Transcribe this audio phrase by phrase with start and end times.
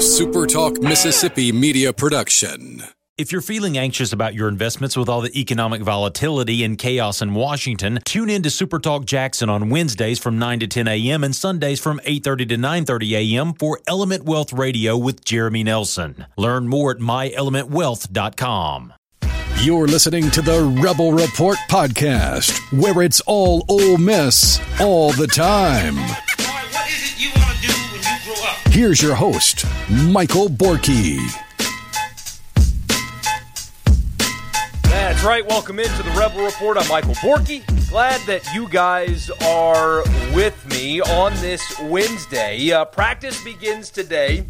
[0.00, 2.82] SuperTalk Mississippi media production.
[3.18, 7.34] If you're feeling anxious about your investments with all the economic volatility and chaos in
[7.34, 11.22] Washington, tune in to SuperTalk Jackson on Wednesdays from 9 to 10 a.m.
[11.22, 13.52] and Sundays from 8:30 to 9:30 a.m.
[13.52, 16.24] for Element Wealth Radio with Jeremy Nelson.
[16.38, 18.94] Learn more at myelementwealth.com.
[19.60, 25.96] You're listening to the Rebel Report podcast, where it's all Ole Miss all the time.
[28.70, 31.18] Here's your host, Michael Borkey.
[34.84, 35.44] That's right.
[35.44, 36.78] Welcome into the Rebel Report.
[36.78, 37.66] I'm Michael Borkey.
[37.90, 42.70] Glad that you guys are with me on this Wednesday.
[42.70, 44.46] Uh, practice begins today.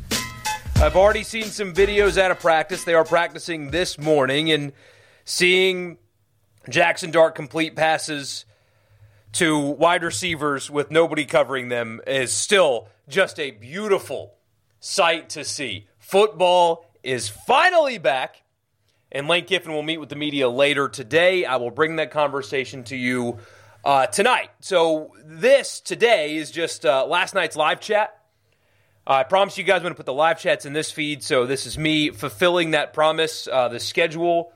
[0.76, 2.84] I've already seen some videos out of practice.
[2.84, 4.72] They are practicing this morning and
[5.24, 5.96] seeing
[6.68, 8.44] Jackson Dart complete passes
[9.32, 14.34] to wide receivers with nobody covering them is still just a beautiful
[14.80, 15.88] sight to see.
[15.98, 18.42] Football is finally back.
[19.12, 21.44] And Lane Kiffin will meet with the media later today.
[21.44, 23.38] I will bring that conversation to you
[23.84, 24.50] uh, tonight.
[24.60, 28.16] So, this today is just uh, last night's live chat.
[29.04, 31.24] I promise you guys I'm going to put the live chats in this feed.
[31.24, 33.48] So, this is me fulfilling that promise.
[33.50, 34.52] Uh, the schedule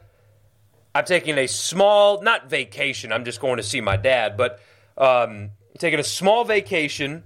[0.95, 4.61] I'm taking a small, not vacation, I'm just going to see my dad, but
[4.97, 7.25] um, taking a small vacation.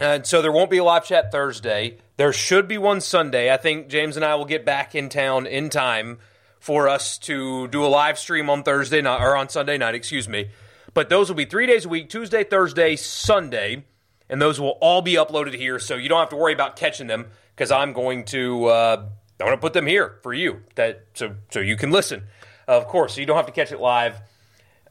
[0.00, 1.98] And so there won't be a live chat Thursday.
[2.16, 3.52] There should be one Sunday.
[3.52, 6.18] I think James and I will get back in town in time
[6.60, 10.28] for us to do a live stream on Thursday night or on Sunday night, excuse
[10.28, 10.50] me.
[10.94, 13.84] But those will be three days a week Tuesday, Thursday, Sunday.
[14.30, 15.78] And those will all be uploaded here.
[15.78, 18.66] So you don't have to worry about catching them because I'm going to.
[18.66, 19.06] Uh,
[19.40, 22.24] I'm going to put them here for you, that so so you can listen
[22.68, 24.20] of course, so you don't have to catch it live.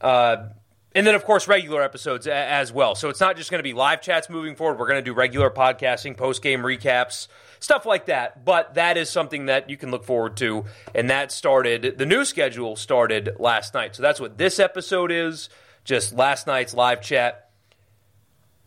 [0.00, 0.48] Uh,
[0.94, 2.94] and then, of course, regular episodes a- as well.
[2.94, 4.78] So it's not just going to be live chats moving forward.
[4.78, 7.28] We're going to do regular podcasting, post game recaps,
[7.60, 8.44] stuff like that.
[8.44, 10.64] But that is something that you can look forward to.
[10.94, 13.96] And that started, the new schedule started last night.
[13.96, 15.50] So that's what this episode is,
[15.84, 17.50] just last night's live chat.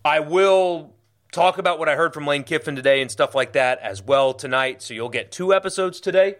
[0.05, 0.95] I will
[1.31, 4.33] talk about what I heard from Lane Kiffin today and stuff like that as well
[4.33, 4.81] tonight.
[4.81, 6.35] So you'll get two episodes today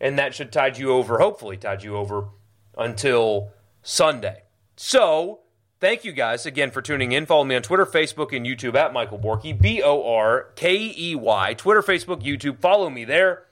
[0.00, 2.28] and that should tide you over, hopefully, tide you over
[2.76, 3.50] until
[3.82, 4.42] Sunday.
[4.76, 5.40] So,
[5.80, 7.26] thank you guys again for tuning in.
[7.26, 11.14] Follow me on Twitter, Facebook, and YouTube at Michael Borkey, B O R K E
[11.14, 11.54] Y.
[11.54, 12.58] Twitter, Facebook, YouTube.
[12.60, 13.44] Follow me there.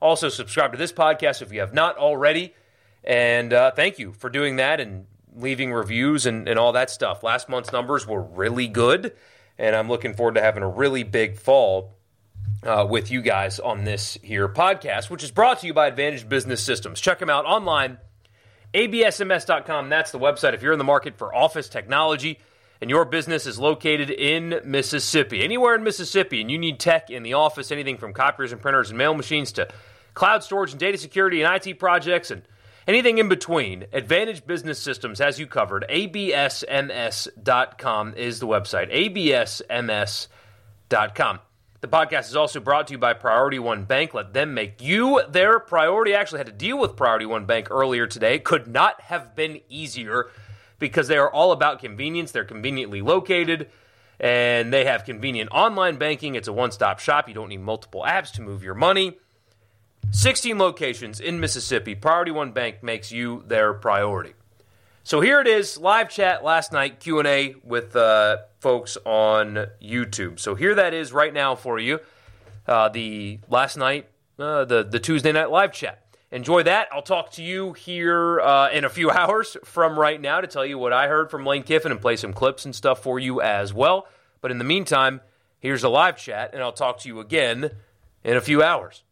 [0.00, 2.54] Also, subscribe to this podcast if you have not already.
[3.04, 7.22] And uh, thank you for doing that and leaving reviews and, and all that stuff.
[7.22, 9.14] Last month's numbers were really good,
[9.58, 11.94] and I'm looking forward to having a really big fall
[12.62, 16.28] uh, with you guys on this here podcast, which is brought to you by Advantage
[16.28, 17.00] Business Systems.
[17.00, 17.98] Check them out online,
[18.74, 19.88] absms.com.
[19.88, 22.40] That's the website if you're in the market for office technology
[22.80, 27.22] and your business is located in Mississippi, anywhere in Mississippi, and you need tech in
[27.22, 29.68] the office, anything from copiers and printers and mail machines to
[30.12, 32.42] cloud storage and data security and IT projects and
[32.86, 35.86] anything in between, Advantage Business Systems has you covered.
[35.88, 36.94] ABSMS.com
[38.14, 38.92] is the website.
[40.90, 41.38] ABSMS.com.
[41.84, 44.14] The podcast is also brought to you by Priority One Bank.
[44.14, 46.14] Let them make you their priority.
[46.14, 48.38] I actually had to deal with Priority One Bank earlier today.
[48.38, 50.30] Could not have been easier
[50.78, 52.32] because they are all about convenience.
[52.32, 53.68] They're conveniently located
[54.18, 56.36] and they have convenient online banking.
[56.36, 57.28] It's a one stop shop.
[57.28, 59.18] You don't need multiple apps to move your money.
[60.10, 61.94] 16 locations in Mississippi.
[61.94, 64.32] Priority One Bank makes you their priority.
[65.06, 70.40] So here it is, live chat last night, Q&A with uh, folks on YouTube.
[70.40, 72.00] So here that is right now for you,
[72.66, 76.06] uh, the last night, uh, the, the Tuesday night live chat.
[76.30, 76.88] Enjoy that.
[76.90, 80.64] I'll talk to you here uh, in a few hours from right now to tell
[80.64, 83.42] you what I heard from Lane Kiffin and play some clips and stuff for you
[83.42, 84.08] as well.
[84.40, 85.20] But in the meantime,
[85.60, 87.72] here's a live chat, and I'll talk to you again
[88.24, 89.03] in a few hours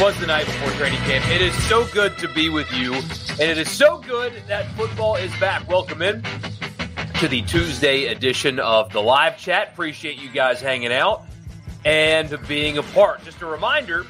[0.00, 1.26] was the night before training camp.
[1.30, 5.16] It is so good to be with you, and it is so good that football
[5.16, 5.66] is back.
[5.70, 6.22] Welcome in
[7.18, 9.70] to the Tuesday edition of the live chat.
[9.72, 11.24] Appreciate you guys hanging out
[11.86, 13.24] and being a part.
[13.24, 14.04] Just a reminder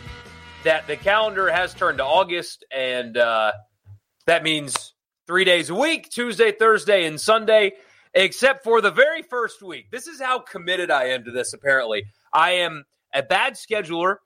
[0.64, 3.52] that the calendar has turned to August, and uh,
[4.26, 4.92] that means
[5.28, 7.74] three days a week Tuesday, Thursday, and Sunday,
[8.12, 9.92] except for the very first week.
[9.92, 12.06] This is how committed I am to this, apparently.
[12.32, 12.84] I am
[13.14, 14.16] a bad scheduler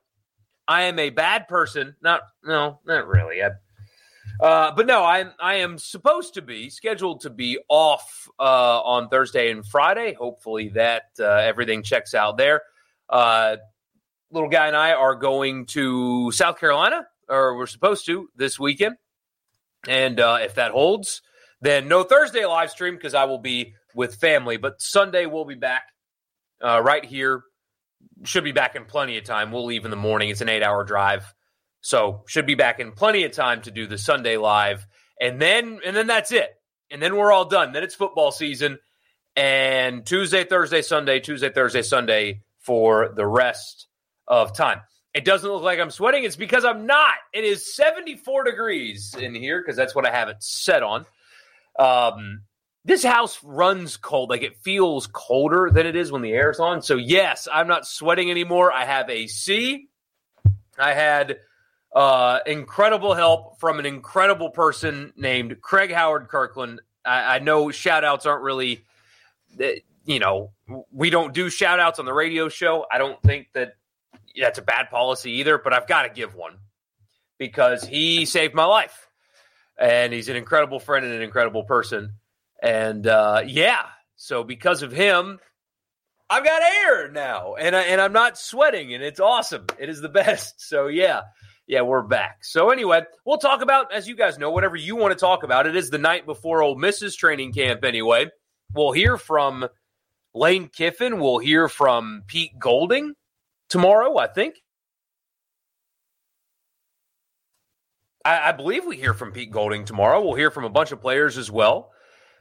[0.66, 1.96] I am a bad person.
[2.02, 3.42] Not no, not really.
[3.42, 3.50] I,
[4.40, 9.08] uh, but no, I I am supposed to be scheduled to be off uh, on
[9.08, 10.14] Thursday and Friday.
[10.14, 12.62] Hopefully that uh, everything checks out there.
[13.08, 13.56] Uh,
[14.30, 18.96] little guy and I are going to South Carolina, or we're supposed to this weekend.
[19.88, 21.22] And uh, if that holds,
[21.60, 24.56] then no Thursday live stream because I will be with family.
[24.56, 25.84] But Sunday we'll be back
[26.62, 27.42] uh, right here
[28.24, 29.52] should be back in plenty of time.
[29.52, 30.30] We'll leave in the morning.
[30.30, 31.34] It's an eight hour drive.
[31.80, 34.86] So should be back in plenty of time to do the Sunday live.
[35.20, 36.50] And then and then that's it.
[36.90, 37.72] And then we're all done.
[37.72, 38.78] Then it's football season.
[39.36, 43.86] And Tuesday, Thursday, Sunday, Tuesday, Thursday, Sunday for the rest
[44.26, 44.80] of time.
[45.14, 46.24] It doesn't look like I'm sweating.
[46.24, 47.14] It's because I'm not.
[47.32, 51.04] It is 74 degrees in here because that's what I have it set on.
[51.78, 52.42] Um,
[52.84, 54.30] this house runs cold.
[54.30, 56.82] Like it feels colder than it is when the air's on.
[56.82, 58.72] So, yes, I'm not sweating anymore.
[58.72, 59.88] I have AC.
[60.78, 61.38] I had
[61.94, 66.80] uh, incredible help from an incredible person named Craig Howard Kirkland.
[67.04, 68.84] I, I know shout outs aren't really,
[69.58, 70.52] eh, you know,
[70.92, 72.86] we don't do shout outs on the radio show.
[72.90, 73.74] I don't think that
[74.40, 76.58] that's a bad policy either, but I've got to give one
[77.38, 79.08] because he saved my life.
[79.76, 82.12] And he's an incredible friend and an incredible person.
[82.62, 83.82] And uh, yeah,
[84.16, 85.38] so because of him,
[86.28, 89.66] I've got air now, and I, and I'm not sweating, and it's awesome.
[89.78, 90.60] It is the best.
[90.60, 91.22] So yeah,
[91.66, 92.44] yeah, we're back.
[92.44, 95.66] So anyway, we'll talk about, as you guys know, whatever you want to talk about.
[95.66, 97.82] It is the night before Ole Miss's training camp.
[97.84, 98.26] Anyway,
[98.74, 99.66] we'll hear from
[100.34, 101.18] Lane Kiffin.
[101.18, 103.14] We'll hear from Pete Golding
[103.68, 104.18] tomorrow.
[104.18, 104.56] I think.
[108.24, 110.22] I, I believe we hear from Pete Golding tomorrow.
[110.22, 111.90] We'll hear from a bunch of players as well.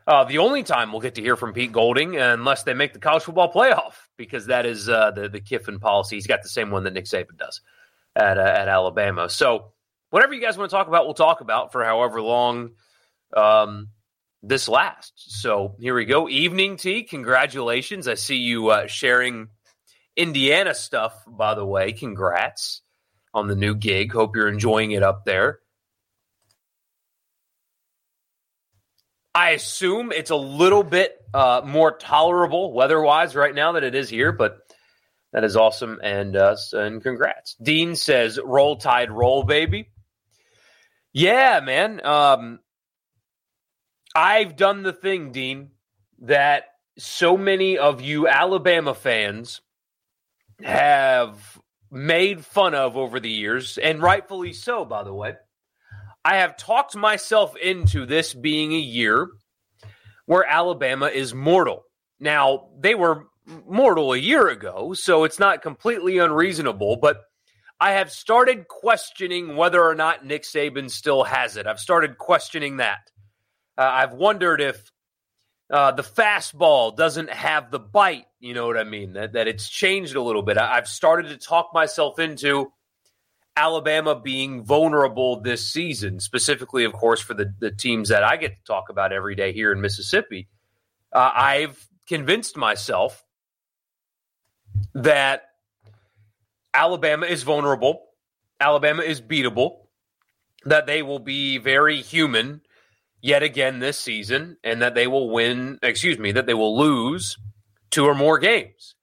[0.09, 2.99] Uh, the only time we'll get to hear from Pete Golding, unless they make the
[2.99, 6.15] college football playoff, because that is uh, the the Kiffin policy.
[6.15, 7.61] He's got the same one that Nick Saban does
[8.15, 9.29] at uh, at Alabama.
[9.29, 9.71] So
[10.09, 12.71] whatever you guys want to talk about, we'll talk about for however long
[13.37, 13.89] um,
[14.41, 15.39] this lasts.
[15.41, 16.27] So here we go.
[16.27, 17.03] Evening tea.
[17.03, 18.07] Congratulations.
[18.07, 19.49] I see you uh, sharing
[20.15, 21.13] Indiana stuff.
[21.27, 22.81] By the way, congrats
[23.35, 24.11] on the new gig.
[24.11, 25.59] Hope you're enjoying it up there.
[29.33, 34.09] I assume it's a little bit uh, more tolerable weather-wise right now than it is
[34.09, 34.57] here, but
[35.31, 37.55] that is awesome and uh, and congrats.
[37.61, 39.89] Dean says, "Roll Tide, roll, baby."
[41.13, 42.03] Yeah, man.
[42.05, 42.59] Um,
[44.15, 45.69] I've done the thing, Dean,
[46.21, 46.65] that
[46.97, 49.61] so many of you Alabama fans
[50.61, 51.59] have
[51.91, 55.35] made fun of over the years, and rightfully so, by the way.
[56.23, 59.29] I have talked myself into this being a year
[60.25, 61.83] where Alabama is mortal.
[62.19, 63.27] Now, they were
[63.67, 67.21] mortal a year ago, so it's not completely unreasonable, but
[67.79, 71.65] I have started questioning whether or not Nick Saban still has it.
[71.65, 72.99] I've started questioning that.
[73.77, 74.91] Uh, I've wondered if
[75.71, 79.13] uh, the fastball doesn't have the bite, you know what I mean?
[79.13, 80.57] That, that it's changed a little bit.
[80.57, 82.71] I, I've started to talk myself into
[83.55, 88.55] Alabama being vulnerable this season, specifically, of course, for the, the teams that I get
[88.55, 90.47] to talk about every day here in Mississippi.
[91.11, 93.25] Uh, I've convinced myself
[94.93, 95.43] that
[96.73, 98.05] Alabama is vulnerable,
[98.59, 99.87] Alabama is beatable,
[100.65, 102.61] that they will be very human
[103.21, 107.37] yet again this season, and that they will win, excuse me, that they will lose
[107.91, 108.95] two or more games.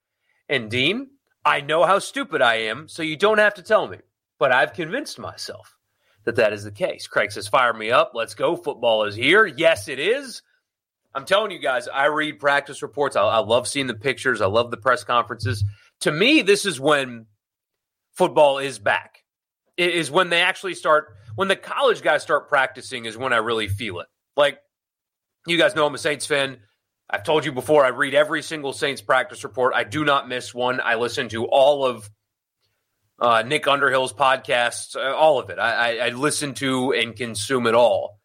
[0.48, 1.10] And Dean,
[1.44, 3.98] I know how stupid I am, so you don't have to tell me,
[4.38, 5.76] but I've convinced myself
[6.24, 7.06] that that is the case.
[7.06, 8.12] Craig says, Fire me up.
[8.14, 8.56] Let's go.
[8.56, 9.46] Football is here.
[9.46, 10.42] Yes, it is.
[11.14, 13.16] I'm telling you guys, I read practice reports.
[13.16, 14.42] I, I love seeing the pictures.
[14.42, 15.64] I love the press conferences.
[16.00, 17.26] To me, this is when
[18.12, 19.24] football is back.
[19.78, 23.38] It is when they actually start, when the college guys start practicing, is when I
[23.38, 24.06] really feel it.
[24.36, 24.58] Like,
[25.46, 26.58] you guys know I'm a Saints fan.
[27.08, 29.74] I've told you before, I read every single Saints practice report.
[29.74, 30.80] I do not miss one.
[30.82, 32.10] I listen to all of
[33.18, 35.58] uh, Nick Underhill's podcasts, uh, all of it.
[35.58, 38.16] I, I, I listen to and consume it all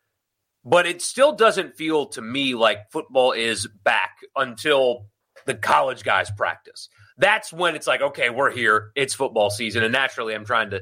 [0.63, 5.07] but it still doesn't feel to me like football is back until
[5.45, 6.89] the college guys practice.
[7.17, 8.91] That's when it's like, okay, we're here.
[8.95, 9.83] It's football season.
[9.83, 10.81] And naturally, I'm trying to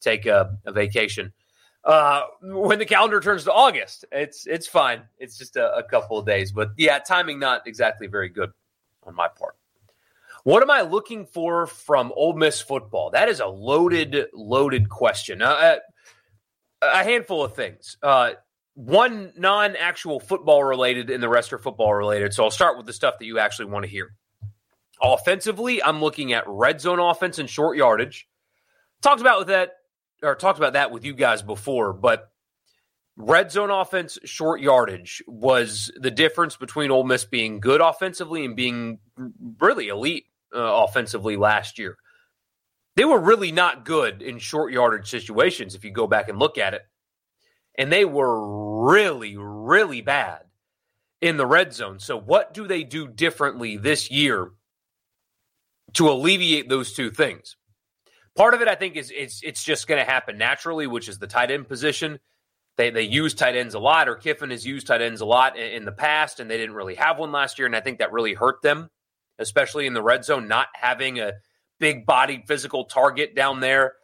[0.00, 1.32] take a, a vacation.
[1.84, 5.02] Uh, when the calendar turns to August, it's it's fine.
[5.18, 6.52] It's just a, a couple of days.
[6.52, 8.50] But yeah, timing not exactly very good
[9.04, 9.54] on my part.
[10.44, 13.10] What am I looking for from Ole Miss football?
[13.10, 15.42] That is a loaded, loaded question.
[15.42, 15.76] Uh,
[16.82, 17.96] a handful of things.
[18.02, 18.32] Uh,
[18.74, 22.32] one non actual football related and the rest are football related.
[22.32, 24.14] So I'll start with the stuff that you actually want to hear.
[25.02, 28.28] Offensively, I'm looking at red zone offense and short yardage.
[29.02, 29.72] Talked about that
[30.22, 32.30] or talked about that with you guys before, but
[33.18, 38.56] red zone offense, short yardage was the difference between Ole Miss being good offensively and
[38.56, 38.98] being
[39.60, 41.98] really elite uh, offensively last year.
[42.96, 46.56] They were really not good in short yardage situations if you go back and look
[46.56, 46.82] at it
[47.76, 50.44] and they were really, really bad
[51.20, 51.98] in the red zone.
[51.98, 54.52] So, what do they do differently this year
[55.94, 57.56] to alleviate those two things.
[58.36, 61.18] Part of it, I think, is it's it's just going to happen naturally, which is
[61.18, 62.18] the tight end position.
[62.78, 65.58] They they use tight ends a lot, or Kiffin has used tight ends a lot
[65.58, 67.98] in, in the past, and they didn't really have one last year, and I think
[67.98, 68.88] that really hurt them,
[69.38, 71.32] especially in the red zone, not having a
[71.80, 73.94] big bodied physical target down there.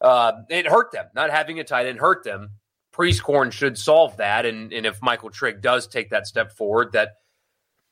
[0.00, 1.06] Uh, it hurt them.
[1.14, 2.50] Not having a tight end hurt them.
[2.94, 7.10] Prieskorn should solve that, and and if Michael Trigg does take that step forward, that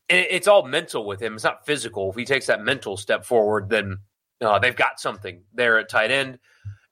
[0.09, 1.35] it's all mental with him.
[1.35, 2.11] It's not physical.
[2.11, 3.99] If he takes that mental step forward, then
[4.41, 6.39] uh, they've got something there at tight end,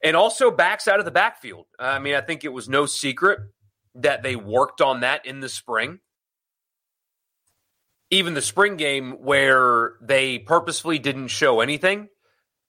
[0.03, 1.65] and also backs out of the backfield.
[1.79, 3.39] Uh, I mean, I think it was no secret
[3.95, 5.99] that they worked on that in the spring.
[8.09, 12.09] Even the spring game where they purposefully didn't show anything,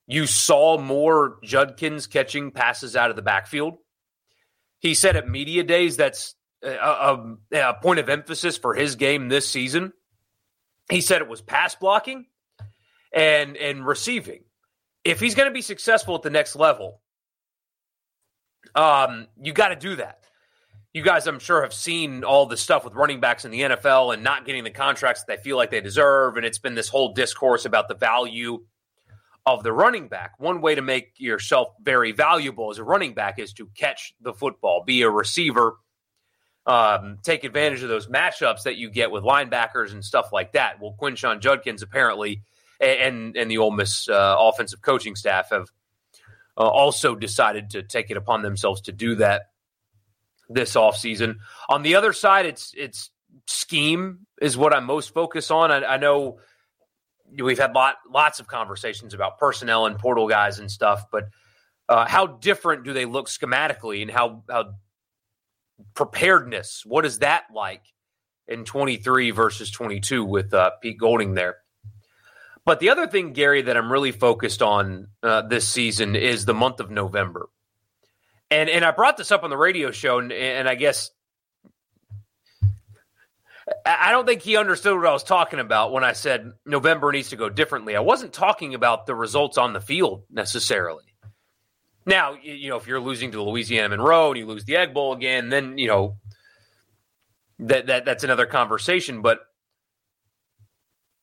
[0.07, 3.79] you saw more Judkins catching passes out of the backfield.
[4.79, 9.29] He said at media days that's a, a, a point of emphasis for his game
[9.29, 9.93] this season.
[10.91, 12.27] He said it was pass blocking
[13.13, 14.45] and and receiving.
[15.05, 17.01] If he's going to be successful at the next level,
[18.75, 20.19] um, you got to do that.
[20.93, 24.13] You guys, I'm sure, have seen all the stuff with running backs in the NFL
[24.13, 26.37] and not getting the contracts that they feel like they deserve.
[26.37, 28.65] And it's been this whole discourse about the value
[29.47, 30.33] of the running back.
[30.39, 34.35] One way to make yourself very valuable as a running back is to catch the
[34.35, 35.77] football, be a receiver,
[36.67, 40.81] um, take advantage of those matchups that you get with linebackers and stuff like that.
[40.81, 42.43] Well, Quinshon Judkins apparently
[42.81, 45.69] and and the Ole Miss uh, offensive coaching staff have
[46.57, 49.43] uh, also decided to take it upon themselves to do that
[50.49, 51.37] this offseason.
[51.69, 53.11] On the other side, it's it's
[53.47, 55.71] scheme is what I'm most focused on.
[55.71, 56.39] I, I know
[57.41, 61.29] we've had lot, lots of conversations about personnel and portal guys and stuff, but
[61.89, 64.75] uh, how different do they look schematically, and how how
[65.95, 66.85] preparedness?
[66.85, 67.83] What is that like
[68.47, 71.57] in 23 versus 22 with uh, Pete Golding there?
[72.65, 76.55] But the other thing, Gary, that I'm really focused on uh, this season is the
[76.55, 77.49] month of November.
[78.51, 81.11] And and I brought this up on the radio show, and, and I guess
[83.87, 87.31] I don't think he understood what I was talking about when I said November needs
[87.31, 87.97] to go differently.
[87.97, 91.05] I wasn't talking about the results on the field necessarily.
[92.05, 95.13] Now, you know, if you're losing to Louisiana Monroe and you lose the Egg Bowl
[95.13, 96.17] again, then you know
[97.61, 99.23] that that that's another conversation.
[99.23, 99.41] But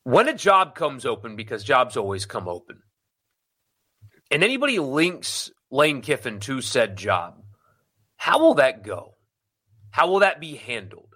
[0.03, 2.81] when a job comes open, because jobs always come open,
[4.31, 7.43] and anybody links Lane Kiffin to said job,
[8.17, 9.15] how will that go?
[9.91, 11.15] How will that be handled?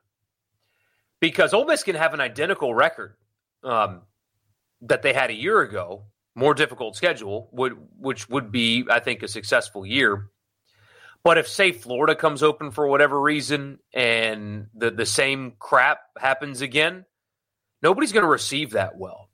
[1.19, 3.15] Because Ole Miss can have an identical record
[3.63, 4.01] um,
[4.81, 9.23] that they had a year ago, more difficult schedule, would which would be, I think,
[9.23, 10.29] a successful year.
[11.23, 16.61] But if say Florida comes open for whatever reason and the the same crap happens
[16.61, 17.05] again,
[17.83, 19.29] nobody's going to receive that well.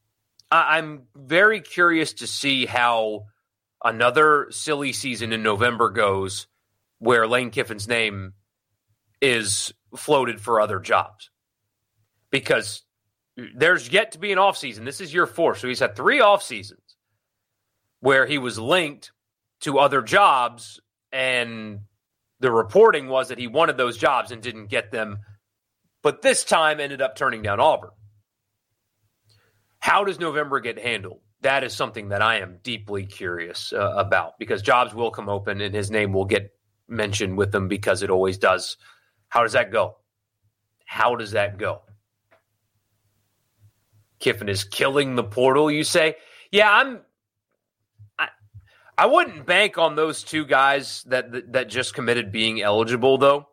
[0.51, 3.27] I, I'm very curious to see how
[3.84, 6.48] another silly season in November goes,
[6.98, 8.34] where Lane Kiffin's name
[9.22, 11.29] is floated for other jobs,
[12.32, 12.84] because
[13.56, 14.84] there's yet to be an offseason.
[14.84, 15.56] This is year four.
[15.56, 16.82] So he's had three off seasons
[18.01, 19.12] where he was linked
[19.62, 20.79] to other jobs
[21.12, 21.82] and
[22.39, 25.20] the reporting was that he wanted those jobs and didn't get them
[26.01, 27.89] but this time ended up turning down auburn
[29.79, 31.21] how does november get handled?
[31.41, 35.62] That is something that i am deeply curious uh, about because jobs will come open
[35.62, 36.51] and his name will get
[36.88, 38.77] mentioned with them because it always does.
[39.29, 39.98] How does that go?
[40.86, 41.81] How does that go?
[44.19, 46.15] Kiffin is killing the portal you say?
[46.51, 47.01] Yeah i'm
[49.00, 53.48] I wouldn't bank on those two guys that that just committed being eligible, though.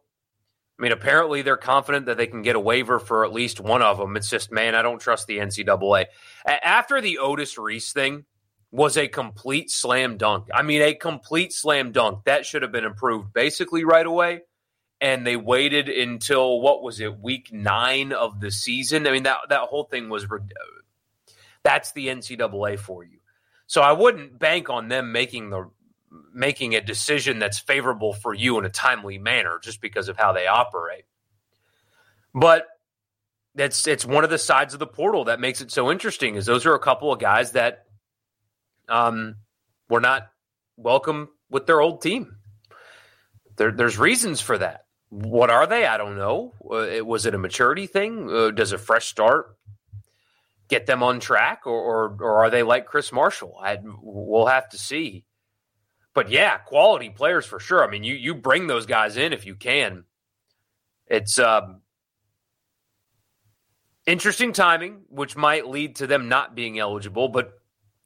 [0.78, 3.80] I mean, apparently they're confident that they can get a waiver for at least one
[3.80, 4.16] of them.
[4.16, 6.06] It's just, man, I don't trust the NCAA.
[6.46, 8.26] After the Otis Reese thing
[8.70, 10.48] was a complete slam dunk.
[10.52, 12.24] I mean, a complete slam dunk.
[12.24, 14.42] That should have been improved basically right away.
[15.00, 19.06] And they waited until what was it, week nine of the season?
[19.06, 20.26] I mean, that that whole thing was.
[21.62, 23.18] That's the NCAA for you.
[23.66, 25.70] So I wouldn't bank on them making the
[26.32, 30.32] making a decision that's favorable for you in a timely manner just because of how
[30.32, 31.04] they operate.
[32.34, 32.66] But
[33.54, 36.46] that's it's one of the sides of the portal that makes it so interesting is
[36.46, 37.86] those are a couple of guys that
[38.88, 39.36] um
[39.88, 40.28] were not
[40.76, 42.36] welcome with their old team.
[43.56, 44.84] There, there's reasons for that.
[45.08, 45.86] What are they?
[45.86, 46.52] I don't know.
[46.62, 48.28] Uh, was it a maturity thing?
[48.30, 49.56] Uh, does a fresh start
[50.68, 53.56] get them on track, or or, or are they like Chris Marshall?
[53.62, 55.24] I, we'll have to see.
[56.16, 57.84] But yeah, quality players for sure.
[57.84, 60.04] I mean, you you bring those guys in if you can.
[61.06, 61.82] It's um,
[64.06, 67.28] interesting timing, which might lead to them not being eligible.
[67.28, 67.52] But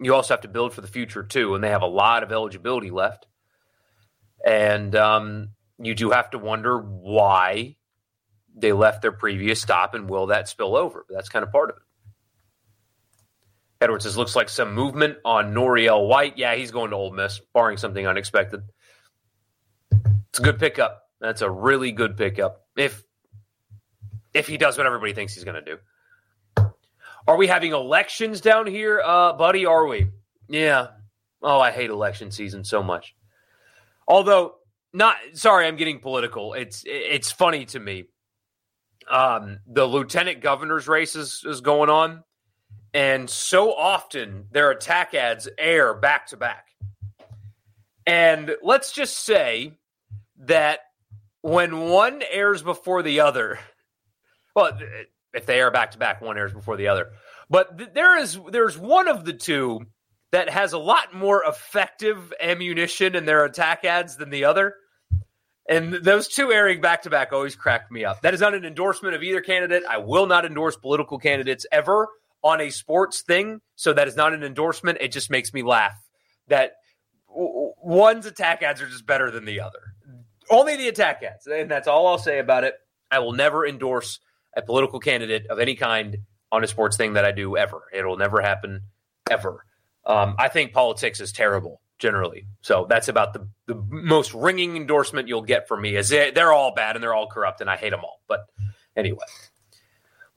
[0.00, 2.32] you also have to build for the future too, and they have a lot of
[2.32, 3.28] eligibility left.
[4.44, 7.76] And um, you do have to wonder why
[8.56, 11.04] they left their previous stop and will that spill over?
[11.08, 11.82] But that's kind of part of it.
[13.80, 16.36] Edwards says, looks like some movement on Noriel White.
[16.36, 18.60] Yeah, he's going to Ole Miss, barring something unexpected.
[20.28, 21.04] It's a good pickup.
[21.20, 22.66] That's a really good pickup.
[22.76, 23.02] If
[24.32, 26.70] if he does what everybody thinks he's going to do.
[27.26, 29.66] Are we having elections down here, uh, buddy?
[29.66, 30.08] Are we?
[30.48, 30.88] Yeah.
[31.42, 33.14] Oh, I hate election season so much.
[34.06, 34.54] Although,
[34.92, 36.54] not sorry, I'm getting political.
[36.54, 38.04] It's it's funny to me.
[39.10, 42.22] Um, the lieutenant governor's race is, is going on,
[42.92, 46.68] and so often their attack ads air back to back.
[48.06, 49.78] And let's just say
[50.38, 50.80] that
[51.42, 53.58] when one airs before the other,
[54.54, 54.78] well,
[55.32, 57.10] if they air back to back, one airs before the other.
[57.48, 59.80] But th- there is there's one of the two
[60.32, 64.74] that has a lot more effective ammunition in their attack ads than the other.
[65.68, 68.22] And those two airing back to back always cracked me up.
[68.22, 69.84] That is not an endorsement of either candidate.
[69.88, 72.08] I will not endorse political candidates ever
[72.42, 73.60] on a sports thing.
[73.76, 74.98] So that is not an endorsement.
[75.00, 75.94] It just makes me laugh
[76.48, 76.72] that
[77.28, 79.80] one's attack ads are just better than the other.
[80.50, 81.46] Only the attack ads.
[81.46, 82.74] And that's all I'll say about it.
[83.10, 84.20] I will never endorse
[84.56, 86.18] a political candidate of any kind
[86.52, 87.82] on a sports thing that I do ever.
[87.92, 88.82] It'll never happen
[89.30, 89.64] ever.
[90.04, 92.46] Um, I think politics is terrible generally.
[92.62, 95.96] So that's about the, the most ringing endorsement you'll get from me.
[95.96, 98.20] Is they, they're all bad and they're all corrupt and I hate them all.
[98.26, 98.46] But
[98.96, 99.18] anyway,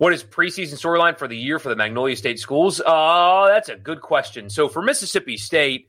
[0.03, 2.81] what is preseason storyline for the year for the Magnolia State schools?
[2.86, 4.50] Uh, that's a good question.
[4.50, 5.88] So for Mississippi State,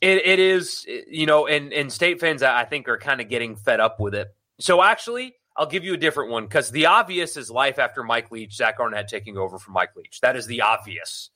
[0.00, 3.54] it, it is you know, and and state fans I think are kind of getting
[3.54, 4.34] fed up with it.
[4.58, 8.32] So actually, I'll give you a different one because the obvious is life after Mike
[8.32, 10.20] Leach, Zach Arnett taking over from Mike Leach.
[10.22, 11.30] That is the obvious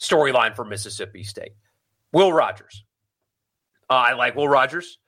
[0.00, 1.52] storyline for Mississippi State.
[2.12, 2.82] Will Rogers.
[3.88, 4.98] Uh, I like Will Rogers.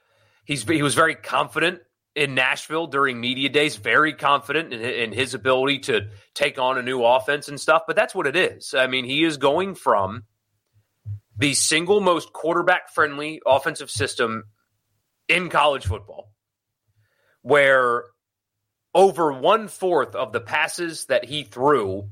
[0.44, 1.80] He's he was very confident
[2.14, 6.82] in Nashville during media days, very confident in, in his ability to take on a
[6.82, 7.82] new offense and stuff.
[7.86, 8.74] But that's what it is.
[8.74, 10.24] I mean, he is going from
[11.36, 14.44] the single most quarterback friendly offensive system
[15.28, 16.32] in college football,
[17.42, 18.04] where
[18.94, 22.10] over one fourth of the passes that he threw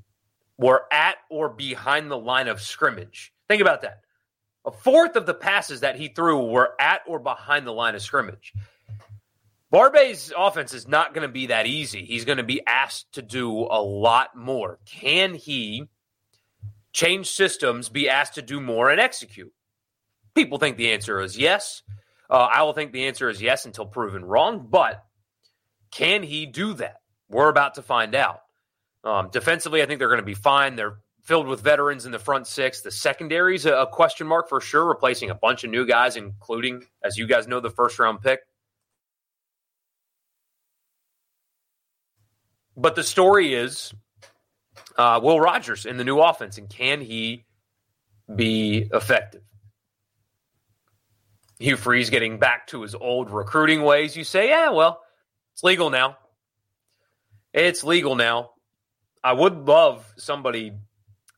[0.58, 3.32] were at or behind the line of scrimmage.
[3.48, 4.00] Think about that.
[4.64, 8.02] A fourth of the passes that he threw were at or behind the line of
[8.02, 8.52] scrimmage.
[9.72, 12.04] Barbay's offense is not going to be that easy.
[12.04, 14.78] He's going to be asked to do a lot more.
[14.84, 15.88] Can he
[16.92, 19.52] change systems, be asked to do more, and execute?
[20.34, 21.82] People think the answer is yes.
[22.28, 24.66] Uh, I will think the answer is yes until proven wrong.
[24.68, 25.02] But
[25.90, 26.96] can he do that?
[27.30, 28.40] We're about to find out.
[29.04, 30.76] Um, defensively, I think they're going to be fine.
[30.76, 32.82] They're filled with veterans in the front six.
[32.82, 36.84] The secondary's a, a question mark for sure, replacing a bunch of new guys, including,
[37.02, 38.40] as you guys know, the first round pick.
[42.76, 43.92] But the story is
[44.96, 47.44] uh, Will Rogers in the new offense, and can he
[48.34, 49.42] be effective?
[51.58, 54.16] Hugh Freeze getting back to his old recruiting ways.
[54.16, 55.00] You say, yeah, well,
[55.52, 56.16] it's legal now.
[57.52, 58.50] It's legal now.
[59.22, 60.72] I would love somebody.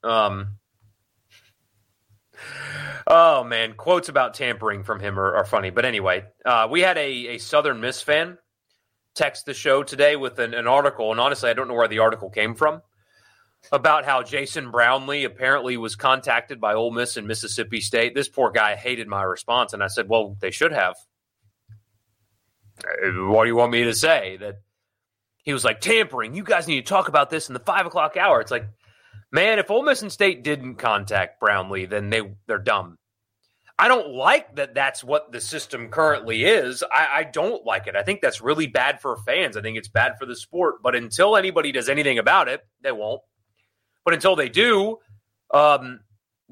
[0.03, 0.57] Um,
[3.07, 5.70] oh man, quotes about tampering from him are, are funny.
[5.70, 8.38] But anyway, uh, we had a, a Southern Miss fan
[9.14, 12.00] text the show today with an, an article, and honestly, I don't know where the
[12.00, 12.83] article came from
[13.72, 18.14] about how Jason Brownlee apparently was contacted by Ole Miss and Mississippi State.
[18.14, 20.96] This poor guy hated my response, and I said, "Well, they should have."
[22.83, 24.37] Uh, what do you want me to say?
[24.37, 24.57] That
[25.44, 26.35] he was like tampering.
[26.35, 28.40] You guys need to talk about this in the five o'clock hour.
[28.40, 28.66] It's like,
[29.31, 32.98] man, if Ole Miss and State didn't contact Brownlee, then they they're dumb.
[33.78, 34.74] I don't like that.
[34.74, 36.84] That's what the system currently is.
[36.84, 37.96] I, I don't like it.
[37.96, 39.56] I think that's really bad for fans.
[39.56, 40.76] I think it's bad for the sport.
[40.82, 43.20] But until anybody does anything about it, they won't.
[44.04, 44.98] But until they do,
[45.52, 46.00] um,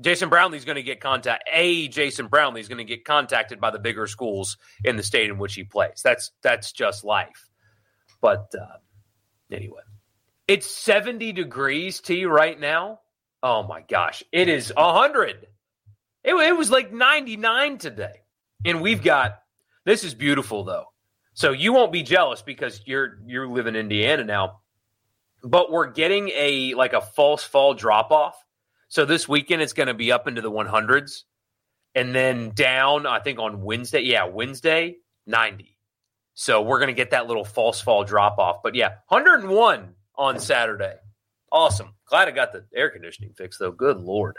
[0.00, 1.48] Jason Brownlee's going to get contact.
[1.52, 5.38] A Jason Brownlee's going to get contacted by the bigger schools in the state in
[5.38, 6.00] which he plays.
[6.02, 7.50] That's that's just life.
[8.20, 8.78] But uh,
[9.50, 9.82] anyway,
[10.48, 13.00] it's 70 degrees T right now.
[13.42, 15.46] Oh my gosh, it is 100.
[16.24, 18.22] It, it was like 99 today.
[18.64, 19.04] And we've mm.
[19.04, 19.42] got
[19.84, 20.86] this is beautiful though.
[21.34, 24.60] So you won't be jealous because you're you live in Indiana now.
[25.42, 28.36] But we're getting a like a false fall drop off.
[28.88, 31.22] So this weekend it's going to be up into the 100s
[31.94, 34.02] and then down I think on Wednesday.
[34.02, 35.76] Yeah, Wednesday 90.
[36.34, 38.62] So we're going to get that little false fall drop off.
[38.62, 40.94] But yeah, 101 on Saturday.
[41.50, 41.94] Awesome.
[42.06, 43.72] Glad I got the air conditioning fixed though.
[43.72, 44.38] Good lord.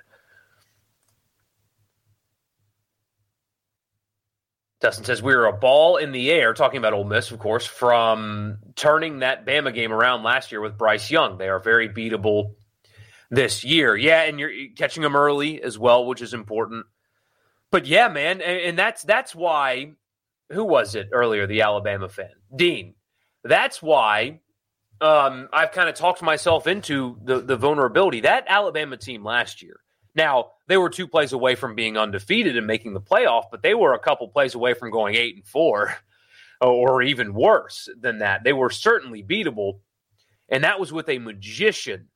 [4.84, 7.66] Dustin says we were a ball in the air, talking about Ole Miss, of course,
[7.66, 11.38] from turning that Bama game around last year with Bryce Young.
[11.38, 12.56] They are very beatable
[13.32, 13.96] this year.
[13.96, 16.86] Yeah, and you're catching them early as well, which is important.
[17.72, 19.94] But yeah, man, and, and that's that's why.
[20.52, 21.48] Who was it earlier?
[21.48, 22.96] The Alabama fan, Dean.
[23.46, 24.42] That's why
[25.00, 28.20] um, I've kind of talked myself into the the vulnerability.
[28.20, 29.80] That Alabama team last year
[30.16, 33.74] now, they were two plays away from being undefeated and making the playoff, but they
[33.74, 35.96] were a couple plays away from going eight and four,
[36.62, 38.44] or even worse than that.
[38.44, 39.80] They were certainly beatable.
[40.50, 42.10] And that was with a magician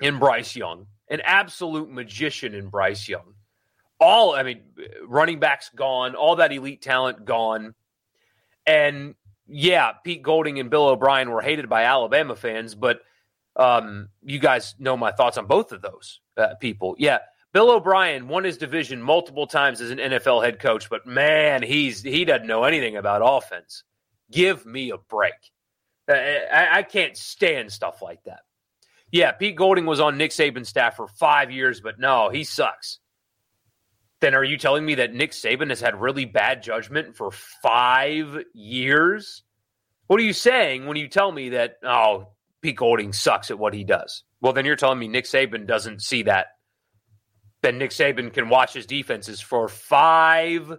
[0.00, 3.34] in Bryce Young, an absolute magician in Bryce Young.
[4.00, 4.62] All, I mean,
[5.06, 7.74] running backs gone, all that elite talent gone.
[8.66, 9.14] And
[9.46, 13.02] yeah, Pete Golding and Bill O'Brien were hated by Alabama fans, but
[13.56, 16.94] um, you guys know my thoughts on both of those uh, people.
[16.98, 17.18] Yeah,
[17.52, 22.02] Bill O'Brien won his division multiple times as an NFL head coach, but man, he's
[22.02, 23.84] he doesn't know anything about offense.
[24.30, 25.34] Give me a break.
[26.08, 28.40] Uh, I, I can't stand stuff like that.
[29.12, 32.98] Yeah, Pete Golding was on Nick Saban's staff for five years, but no, he sucks.
[34.20, 38.42] Then are you telling me that Nick Saban has had really bad judgment for five
[38.52, 39.44] years?
[40.08, 43.74] What are you saying when you tell me that, oh, Pete Golding sucks at what
[43.74, 44.24] he does?
[44.44, 46.48] Well, then you're telling me Nick Saban doesn't see that.
[47.62, 50.70] Then Nick Saban can watch his defenses for five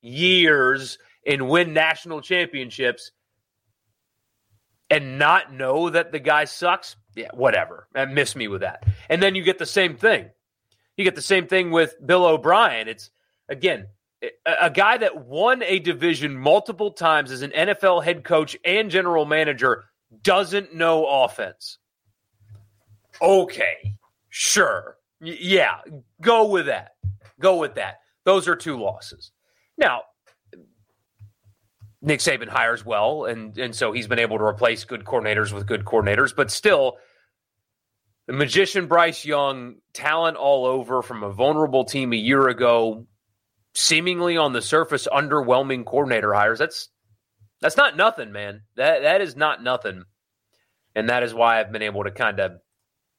[0.00, 3.10] years and win national championships
[4.88, 6.96] and not know that the guy sucks.
[7.14, 7.88] Yeah, whatever.
[7.94, 8.84] And miss me with that.
[9.10, 10.30] And then you get the same thing.
[10.96, 12.88] You get the same thing with Bill O'Brien.
[12.88, 13.10] It's
[13.50, 13.88] again
[14.46, 19.26] a, guy that won a division multiple times as an NFL head coach and general
[19.26, 19.84] manager
[20.22, 21.76] doesn't know offense
[23.20, 23.96] okay,
[24.28, 24.96] sure.
[25.20, 25.78] Y- yeah,
[26.20, 26.90] go with that.
[27.40, 27.96] Go with that.
[28.24, 29.32] Those are two losses.
[29.78, 30.02] Now,
[32.02, 35.66] Nick Saban hires well, and, and so he's been able to replace good coordinators with
[35.66, 36.96] good coordinators, but still,
[38.26, 43.06] the magician Bryce Young, talent all over from a vulnerable team a year ago,
[43.74, 46.58] seemingly on the surface underwhelming coordinator hires.
[46.58, 46.88] That's
[47.60, 48.62] that's not nothing, man.
[48.76, 50.04] That that is not nothing.
[50.94, 52.52] And that is why I've been able to kind of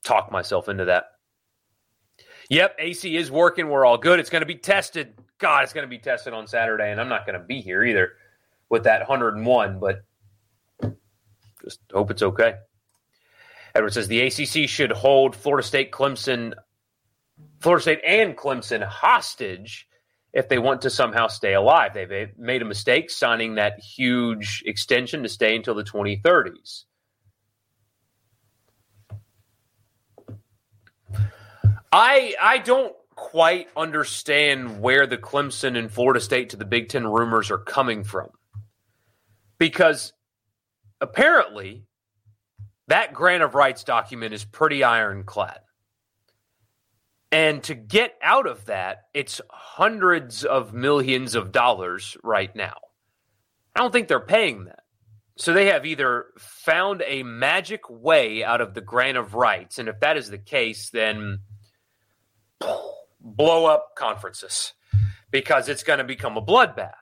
[0.03, 1.05] talk myself into that.
[2.49, 3.69] Yep, AC is working.
[3.69, 4.19] We're all good.
[4.19, 5.13] It's going to be tested.
[5.37, 7.83] God, it's going to be tested on Saturday, and I'm not going to be here
[7.83, 8.13] either
[8.69, 10.03] with that 101, but
[11.63, 12.55] just hope it's okay.
[13.73, 16.53] Edward says the ACC should hold Florida State, Clemson,
[17.59, 19.87] Florida State, and Clemson hostage
[20.33, 21.93] if they want to somehow stay alive.
[21.93, 26.83] They've made a mistake signing that huge extension to stay until the 2030s.
[31.91, 37.05] I I don't quite understand where the Clemson and Florida State to the Big Ten
[37.05, 38.29] rumors are coming from.
[39.57, 40.13] Because
[40.99, 41.85] apparently
[42.87, 45.59] that grant of rights document is pretty ironclad.
[47.31, 52.75] And to get out of that, it's hundreds of millions of dollars right now.
[53.75, 54.83] I don't think they're paying that.
[55.37, 59.79] So they have either found a magic way out of the grant of rights.
[59.79, 61.39] And if that is the case, then
[63.19, 64.73] blow up conferences
[65.31, 66.93] because it's going to become a bloodbath.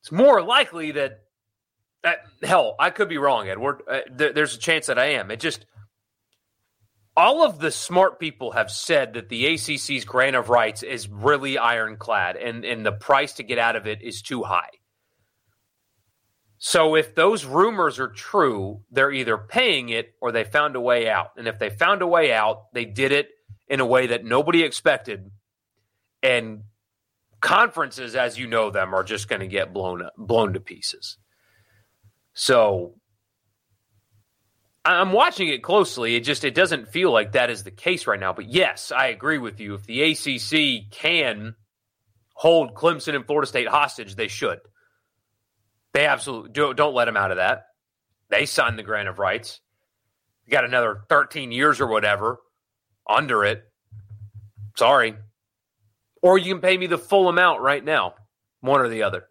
[0.00, 1.20] It's more likely that,
[2.02, 3.82] that hell, I could be wrong, Edward.
[3.88, 5.30] Uh, th- there's a chance that I am.
[5.30, 5.66] It just
[7.16, 11.58] all of the smart people have said that the ACC's grant of rights is really
[11.58, 14.70] ironclad and, and the price to get out of it is too high.
[16.58, 21.08] So if those rumors are true, they're either paying it or they found a way
[21.08, 21.32] out.
[21.36, 23.28] And if they found a way out, they did it
[23.68, 25.30] in a way that nobody expected.
[26.22, 26.64] And
[27.40, 31.18] conferences, as you know them, are just going to get blown up, blown to pieces.
[32.32, 32.94] So
[34.84, 36.16] I'm watching it closely.
[36.16, 38.32] It just it doesn't feel like that is the case right now.
[38.32, 39.74] But yes, I agree with you.
[39.74, 41.54] If the ACC can
[42.34, 44.58] hold Clemson and Florida State hostage, they should.
[45.92, 47.66] They absolutely do, don't let them out of that.
[48.28, 49.60] They signed the grant of rights.
[50.44, 52.38] You got another 13 years or whatever
[53.08, 53.64] under it.
[54.76, 55.16] Sorry.
[56.22, 58.14] Or you can pay me the full amount right now,
[58.60, 59.26] one or the other.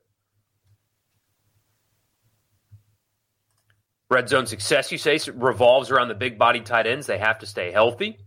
[4.10, 7.08] Red zone success, you say, revolves around the big body tight ends.
[7.08, 8.20] They have to stay healthy.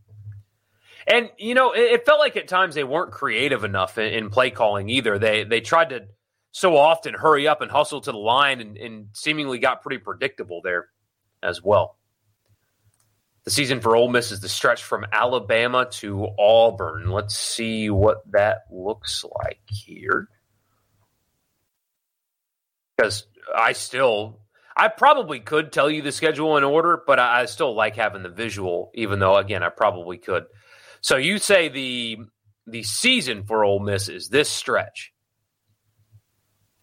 [1.06, 4.30] And, you know, it, it felt like at times they weren't creative enough in, in,
[4.30, 5.18] play calling either.
[5.18, 6.08] They they tried to
[6.50, 10.60] so often hurry up and hustle to the line and, and seemingly got pretty predictable
[10.64, 10.88] there
[11.42, 11.98] as well.
[13.46, 17.10] The season for Ole Miss is the stretch from Alabama to Auburn.
[17.10, 20.28] Let's see what that looks like here.
[22.96, 24.40] because I still,
[24.76, 28.22] I probably could tell you the schedule in order, but I, I still like having
[28.22, 30.46] the visual, even though again I probably could.
[31.00, 32.18] So you say the
[32.66, 35.12] the season for Ole Miss is this stretch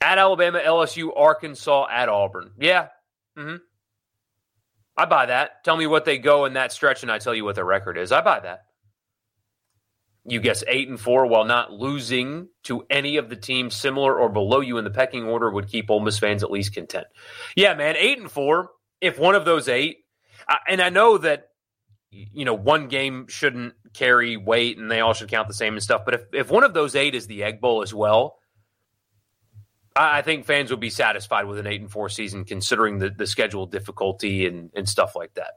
[0.01, 2.51] at Alabama, LSU, Arkansas, at Auburn.
[2.59, 2.87] Yeah,
[3.37, 3.57] mm-hmm.
[4.95, 5.63] I buy that.
[5.63, 7.97] Tell me what they go in that stretch, and I tell you what their record
[7.97, 8.11] is.
[8.11, 8.65] I buy that.
[10.25, 14.29] You guess eight and four while not losing to any of the teams similar or
[14.29, 17.07] below you in the pecking order would keep Ole Miss fans at least content.
[17.55, 18.69] Yeah, man, eight and four.
[19.01, 19.97] If one of those eight,
[20.67, 21.49] and I know that
[22.11, 25.83] you know one game shouldn't carry weight and they all should count the same and
[25.83, 26.03] stuff.
[26.05, 28.37] But if if one of those eight is the Egg Bowl as well,
[29.95, 33.27] I think fans would be satisfied with an eight and four season, considering the, the
[33.27, 35.51] schedule difficulty and, and stuff like that.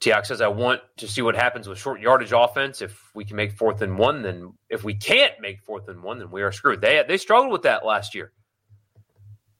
[0.00, 2.82] Tiak says, I want to see what happens with short yardage offense.
[2.82, 6.18] If we can make fourth and one, then if we can't make fourth and one,
[6.18, 6.82] then we are screwed.
[6.82, 8.32] They they struggled with that last year.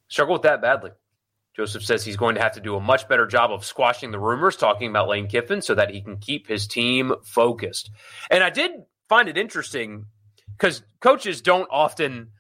[0.09, 0.91] Struggled with that badly.
[1.57, 4.21] Joseph says he's going to have to do a much better job of squashing the
[4.21, 7.91] rumors talking about Lane Kiffin so that he can keep his team focused.
[8.31, 8.73] And I did
[9.09, 10.05] find it interesting
[10.53, 12.33] because coaches don't often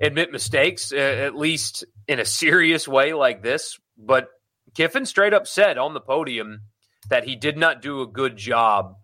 [0.00, 3.78] admit mistakes, uh, at least in a serious way like this.
[3.96, 4.28] But
[4.74, 6.62] Kiffin straight up said on the podium
[7.10, 8.94] that he did not do a good job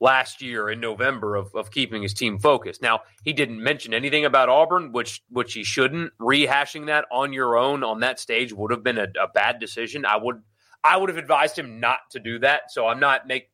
[0.00, 2.82] last year in November of, of keeping his team focused.
[2.82, 6.12] Now, he didn't mention anything about Auburn, which which he shouldn't.
[6.20, 10.04] Rehashing that on your own on that stage would have been a, a bad decision.
[10.04, 10.42] I would
[10.82, 12.70] I would have advised him not to do that.
[12.70, 13.50] So I'm not make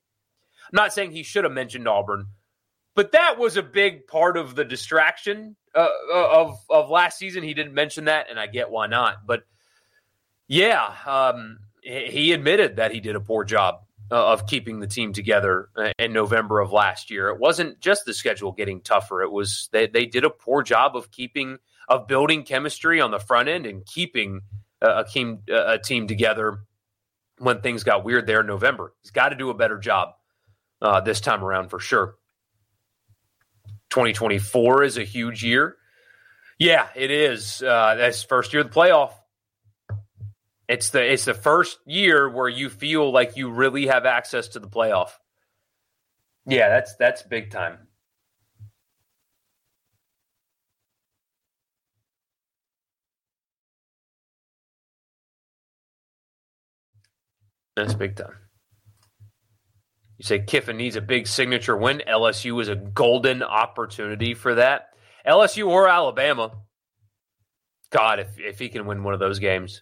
[0.73, 2.27] I'm not saying he should have mentioned Auburn,
[3.01, 7.43] but that was a big part of the distraction uh, uh, of of last season.
[7.43, 9.27] He didn't mention that, and I get why not.
[9.27, 9.45] But
[10.49, 15.15] yeah, um, he admitted that he did a poor job uh, of keeping the team
[15.15, 17.31] together uh, in November of last year.
[17.31, 20.95] It wasn't just the schedule getting tougher; it was they they did a poor job
[20.95, 21.57] of keeping
[21.89, 24.43] of building chemistry on the front end and keeping
[24.83, 26.59] a team a team together
[27.39, 28.93] when things got weird there in November.
[29.01, 30.11] He's got to do a better job
[30.83, 32.17] uh, this time around for sure.
[33.91, 35.77] 2024 is a huge year.
[36.59, 37.63] Yeah, it is.
[37.63, 39.13] Uh, that's first year of the playoff.
[40.69, 44.61] It's the it's the first year where you feel like you really have access to
[44.61, 45.11] the playoff.
[46.47, 47.89] Yeah, that's that's big time.
[57.77, 58.40] That's big time.
[60.21, 62.03] You say Kiffin needs a big signature win.
[62.07, 64.91] LSU is a golden opportunity for that.
[65.27, 66.51] LSU or Alabama.
[67.89, 69.81] God, if, if he can win one of those games.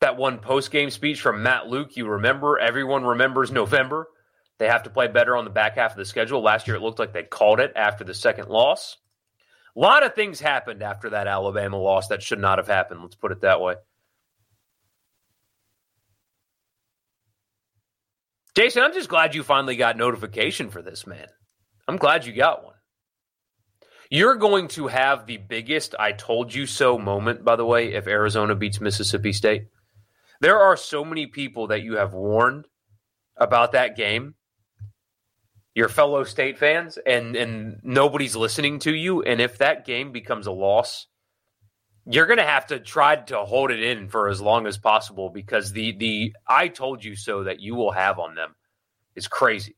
[0.00, 4.08] That one post game speech from Matt Luke, you remember, everyone remembers November.
[4.56, 6.42] They have to play better on the back half of the schedule.
[6.42, 8.96] Last year, it looked like they called it after the second loss.
[9.76, 13.02] A lot of things happened after that Alabama loss that should not have happened.
[13.02, 13.74] Let's put it that way.
[18.56, 21.26] Jason, I'm just glad you finally got notification for this, man.
[21.86, 22.72] I'm glad you got one.
[24.10, 28.06] You're going to have the biggest I told you so moment, by the way, if
[28.06, 29.64] Arizona beats Mississippi State.
[30.40, 32.66] There are so many people that you have warned
[33.36, 34.36] about that game,
[35.74, 39.22] your fellow state fans, and, and nobody's listening to you.
[39.22, 41.08] And if that game becomes a loss,
[42.08, 45.28] you're going to have to try to hold it in for as long as possible
[45.28, 48.54] because the the I told you so that you will have on them
[49.16, 49.76] is crazy.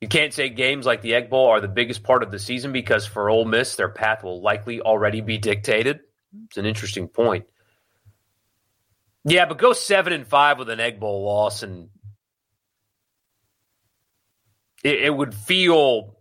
[0.00, 2.72] You can't say games like the Egg Bowl are the biggest part of the season
[2.72, 6.00] because for Ole Miss, their path will likely already be dictated.
[6.46, 7.46] It's an interesting point.
[9.24, 11.90] Yeah, but go seven and five with an Egg Bowl loss, and
[14.84, 16.17] it, it would feel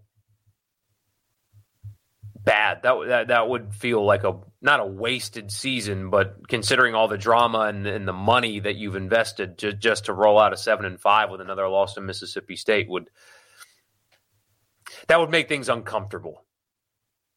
[2.48, 2.84] bad.
[2.84, 7.18] That, that that would feel like a not a wasted season, but considering all the
[7.18, 10.86] drama and, and the money that you've invested to, just to roll out a seven
[10.86, 13.10] and five with another loss to Mississippi State would
[15.08, 16.46] that would make things uncomfortable.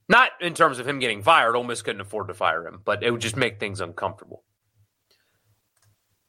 [0.09, 1.57] Not in terms of him getting fired.
[1.57, 4.45] Ole Miss couldn't afford to fire him, but it would just make things uncomfortable.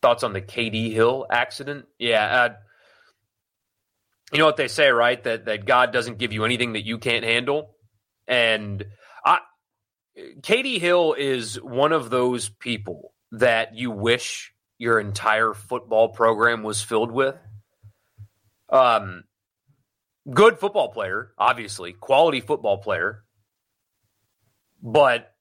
[0.02, 1.86] Thoughts on the KD Hill accident?
[2.00, 2.26] Yeah.
[2.26, 2.54] Uh,
[4.34, 5.24] you know what they say, right?
[5.24, 7.76] That that God doesn't give you anything that you can't handle.
[8.28, 8.86] And
[9.26, 9.40] I,
[10.18, 16.82] KD Hill is one of those people that you wish your entire football program was
[16.82, 17.36] filled with.
[18.70, 19.24] Um,
[20.30, 23.24] good football player, obviously, quality football player,
[24.82, 25.34] but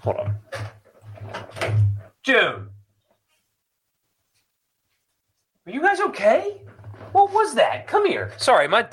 [0.00, 0.36] hold on,
[2.22, 2.68] June.
[5.66, 6.60] Are you guys okay?
[7.12, 7.86] What was that?
[7.86, 8.32] Come here.
[8.36, 8.86] Sorry, my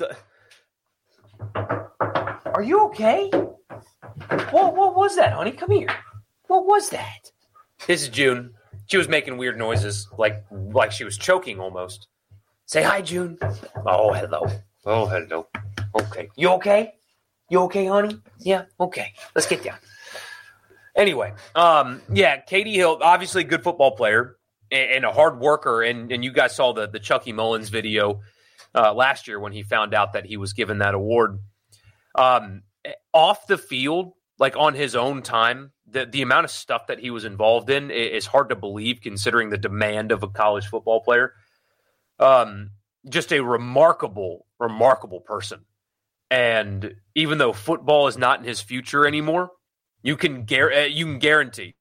[2.58, 3.30] are you okay?
[3.30, 5.52] What, what was that, honey?
[5.52, 5.89] Come here.
[6.48, 7.32] What was that?
[7.86, 8.56] This is June.
[8.88, 12.08] She was making weird noises, like like she was choking almost.
[12.65, 13.38] Say hi, June.
[13.86, 14.48] Oh, hello.
[14.88, 15.48] Oh, hello.
[15.93, 16.30] Okay.
[16.36, 16.96] You okay?
[17.52, 18.17] You okay, honey?
[18.39, 18.63] Yeah.
[18.80, 19.13] Okay.
[19.36, 19.78] Let's get down.
[20.96, 24.38] Anyway, um, yeah, KD Hill, obviously a good football player
[24.72, 28.22] and, and a hard worker, and and you guys saw the the Chucky Mullins video
[28.74, 31.38] uh, last year when he found out that he was given that award.
[32.17, 32.63] Um,
[33.13, 37.10] off the field, like on his own time, the the amount of stuff that he
[37.10, 41.34] was involved in is hard to believe considering the demand of a college football player.
[42.19, 42.71] Um,
[43.10, 45.65] just a remarkable, remarkable person.
[46.30, 49.51] And even though football is not in his future anymore,
[50.03, 51.75] you can gar- uh, you can guarantee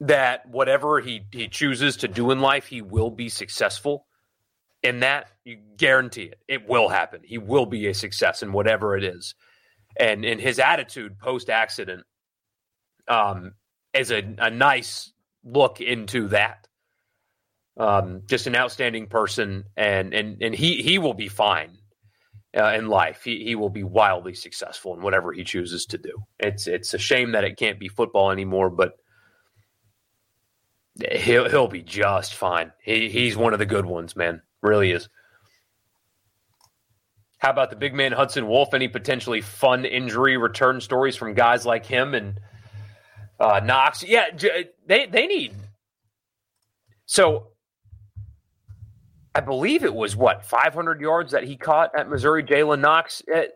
[0.00, 4.06] that whatever he he chooses to do in life, he will be successful.
[4.82, 6.38] In that, you guarantee it.
[6.48, 7.20] It will happen.
[7.24, 9.34] He will be a success in whatever it is.
[9.98, 12.04] And in his attitude post accident
[13.08, 13.52] um,
[13.92, 15.12] is a, a nice
[15.44, 16.66] look into that.
[17.76, 21.78] Um, just an outstanding person, and and and he he will be fine
[22.56, 23.22] uh, in life.
[23.24, 26.24] He he will be wildly successful in whatever he chooses to do.
[26.38, 28.94] It's it's a shame that it can't be football anymore, but
[31.12, 32.72] he'll he'll be just fine.
[32.82, 34.42] He he's one of the good ones, man.
[34.62, 35.08] Really is.
[37.38, 38.74] How about the big man Hudson Wolf?
[38.74, 42.38] Any potentially fun injury return stories from guys like him and
[43.38, 44.02] uh, Knox?
[44.02, 44.26] Yeah,
[44.86, 45.54] they they need.
[47.06, 47.48] So,
[49.34, 52.44] I believe it was what 500 yards that he caught at Missouri.
[52.44, 53.22] Jalen Knox.
[53.26, 53.54] It,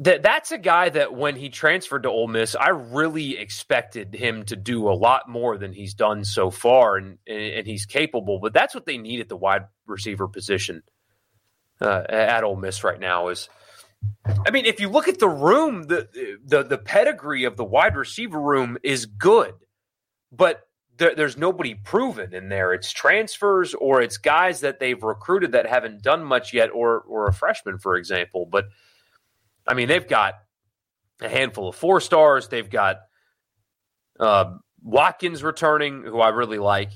[0.00, 4.44] that that's a guy that when he transferred to Ole Miss, I really expected him
[4.44, 8.40] to do a lot more than he's done so far, and and he's capable.
[8.40, 10.82] But that's what they need at the wide receiver position
[11.82, 13.28] uh, at Ole Miss right now.
[13.28, 13.50] Is
[14.26, 16.08] I mean, if you look at the room, the
[16.46, 19.52] the the pedigree of the wide receiver room is good,
[20.32, 20.62] but
[20.96, 22.72] there, there's nobody proven in there.
[22.72, 27.26] It's transfers or it's guys that they've recruited that haven't done much yet, or or
[27.26, 28.64] a freshman, for example, but
[29.66, 30.34] I mean, they've got
[31.20, 32.48] a handful of four stars.
[32.48, 33.00] They've got
[34.18, 36.90] uh, Watkins returning, who I really like.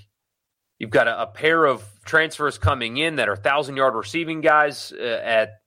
[0.79, 4.93] You've got a, a, pair of transfers coming in that are thousand yard receiving guys
[4.93, 5.61] uh, at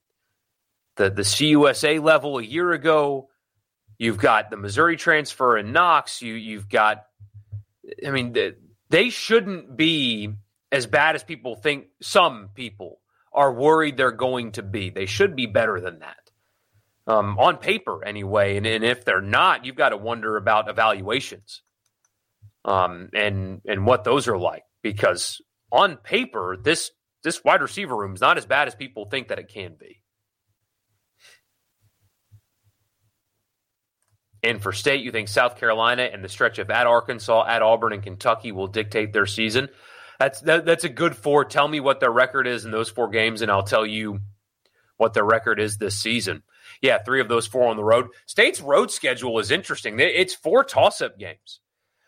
[0.97, 3.29] the the CUSA level a year ago.
[3.97, 6.21] You've got the Missouri transfer in Knox.
[6.21, 7.05] You you've got,
[8.05, 8.35] I mean,
[8.89, 10.33] they shouldn't be
[10.71, 11.87] as bad as people think.
[12.01, 12.99] Some people
[13.33, 14.89] are worried they're going to be.
[14.89, 16.26] They should be better than that
[17.07, 18.57] um, on paper anyway.
[18.57, 21.61] And, and if they're not, you've got to wonder about evaluations
[22.65, 25.41] um, and and what those are like because
[25.71, 26.91] on paper this
[27.23, 30.01] this wide receiver room is not as bad as people think that it can be.
[34.43, 37.91] And for state, you think South Carolina and the stretch of at Arkansas, at Auburn,
[37.91, 39.67] and Kentucky will dictate their season.
[40.19, 41.43] That's that, that's a good four.
[41.43, 44.19] Tell me what their record is in those four games, and I'll tell you
[44.97, 46.43] what their record is this season.
[46.81, 48.07] Yeah, three of those four on the road.
[48.25, 49.99] State's road schedule is interesting.
[49.99, 51.59] It's four toss up games,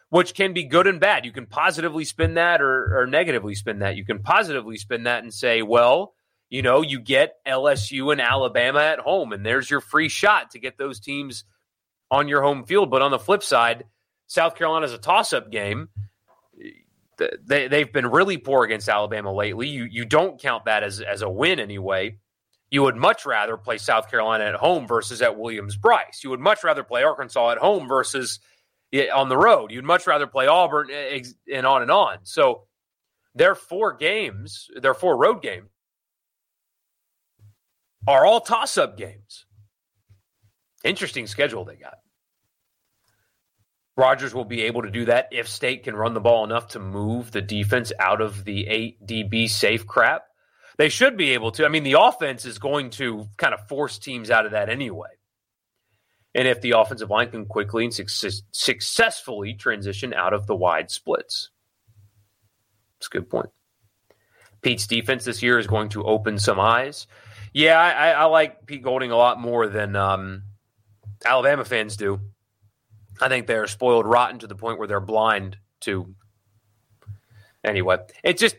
[0.10, 1.26] which can be good and bad.
[1.26, 3.96] You can positively spin that or, or negatively spin that.
[3.96, 6.14] You can positively spin that and say, well,
[6.50, 10.60] you know, you get LSU and Alabama at home, and there's your free shot to
[10.60, 11.44] get those teams
[12.12, 12.90] on your home field.
[12.90, 13.86] But on the flip side,
[14.28, 15.90] South Carolina's a toss up game.
[17.46, 19.68] They, they've been really poor against Alabama lately.
[19.68, 22.18] You you don't count that as as a win anyway
[22.72, 26.24] you would much rather play South Carolina at home versus at Williams-Brice.
[26.24, 28.40] You would much rather play Arkansas at home versus
[29.14, 29.72] on the road.
[29.72, 31.24] You'd much rather play Auburn eh, eh,
[31.56, 32.20] and on and on.
[32.24, 32.64] So
[33.36, 35.70] their four games, their four road games,
[38.08, 39.46] are all toss up games.
[40.84, 41.96] Interesting schedule they got.
[43.98, 46.80] Rogers will be able to do that if State can run the ball enough to
[46.80, 50.24] move the defense out of the 8 DB safe crap
[50.80, 51.66] they should be able to.
[51.66, 55.10] I mean, the offense is going to kind of force teams out of that anyway.
[56.34, 60.90] And if the offensive line can quickly and success- successfully transition out of the wide
[60.90, 61.50] splits,
[62.98, 63.50] it's a good point.
[64.62, 67.08] Pete's defense this year is going to open some eyes.
[67.54, 70.44] Yeah, I, I like Pete Golding a lot more than um,
[71.26, 72.22] Alabama fans do.
[73.20, 76.16] I think they're spoiled rotten to the point where they're blind to.
[77.66, 78.56] Anyway, it's just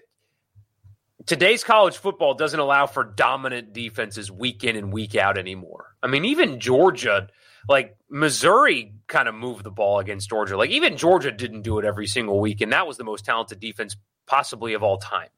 [1.27, 5.95] today's college football doesn't allow for dominant defenses week in and week out anymore.
[6.03, 7.29] I mean, even Georgia,
[7.69, 10.57] like Missouri, kind of moved the ball against Georgia.
[10.57, 13.61] Like even Georgia didn't do it every single week, and that was the most talented
[13.61, 13.97] defense
[14.27, 15.29] possibly of all time.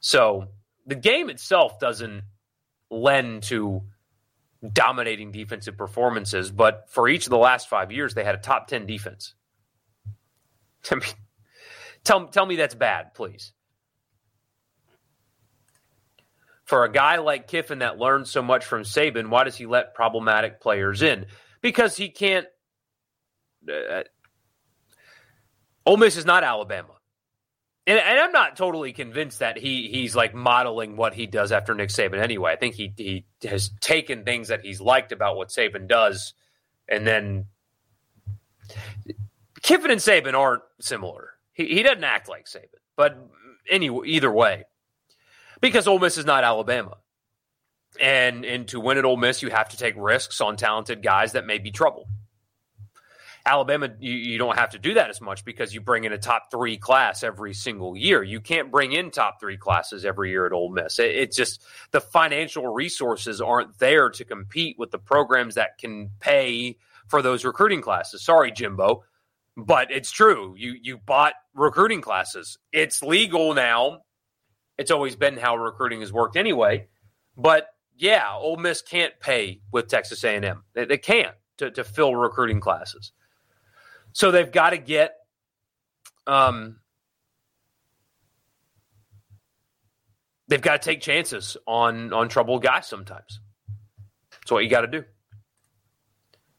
[0.00, 0.48] So
[0.86, 2.22] the game itself doesn't
[2.90, 3.82] lend to
[4.72, 8.66] dominating defensive performances, but for each of the last five years, they had a top
[8.68, 9.34] 10 defense.
[10.90, 11.04] I mean,
[12.02, 13.52] tell, tell me that's bad, please.
[16.64, 19.94] For a guy like Kiffin that learned so much from Saban, why does he let
[19.94, 21.26] problematic players in?
[21.60, 22.46] Because he can't.
[23.68, 24.02] Uh,
[25.86, 26.94] Ole Miss is not Alabama.
[27.86, 31.74] And, and, I'm not totally convinced that he he's like modeling what he does after
[31.74, 32.52] Nick Saban anyway.
[32.52, 36.32] I think he he has taken things that he's liked about what Saban does,
[36.88, 37.46] and then
[39.62, 41.34] Kiffin and Saban aren't similar.
[41.52, 43.18] He he doesn't act like Saban, but
[43.70, 44.64] anyway, either way,
[45.64, 46.98] because Ole Miss is not Alabama,
[47.98, 51.32] and and to win at Ole Miss, you have to take risks on talented guys
[51.32, 52.06] that may be trouble.
[53.46, 56.18] Alabama, you, you, don't have to do that as much because you bring in a
[56.18, 58.22] top three class every single year.
[58.22, 60.98] You can't bring in top three classes every year at Ole Miss.
[60.98, 66.10] It, it's just the financial resources aren't there to compete with the programs that can
[66.20, 66.76] pay
[67.08, 68.22] for those recruiting classes.
[68.22, 69.04] Sorry, Jimbo,
[69.58, 70.54] but it's true.
[70.56, 72.58] You you bought recruiting classes.
[72.72, 74.03] It's legal now.
[74.78, 76.88] It's always been how recruiting has worked anyway.
[77.36, 80.64] But yeah, Ole Miss can't pay with Texas A&M.
[80.74, 83.12] They, they can't to, to fill recruiting classes.
[84.12, 85.14] So they've got to get
[86.26, 86.76] um,
[90.48, 93.40] they've got to take chances on on troubled guys sometimes.
[94.30, 95.04] That's what you got to do.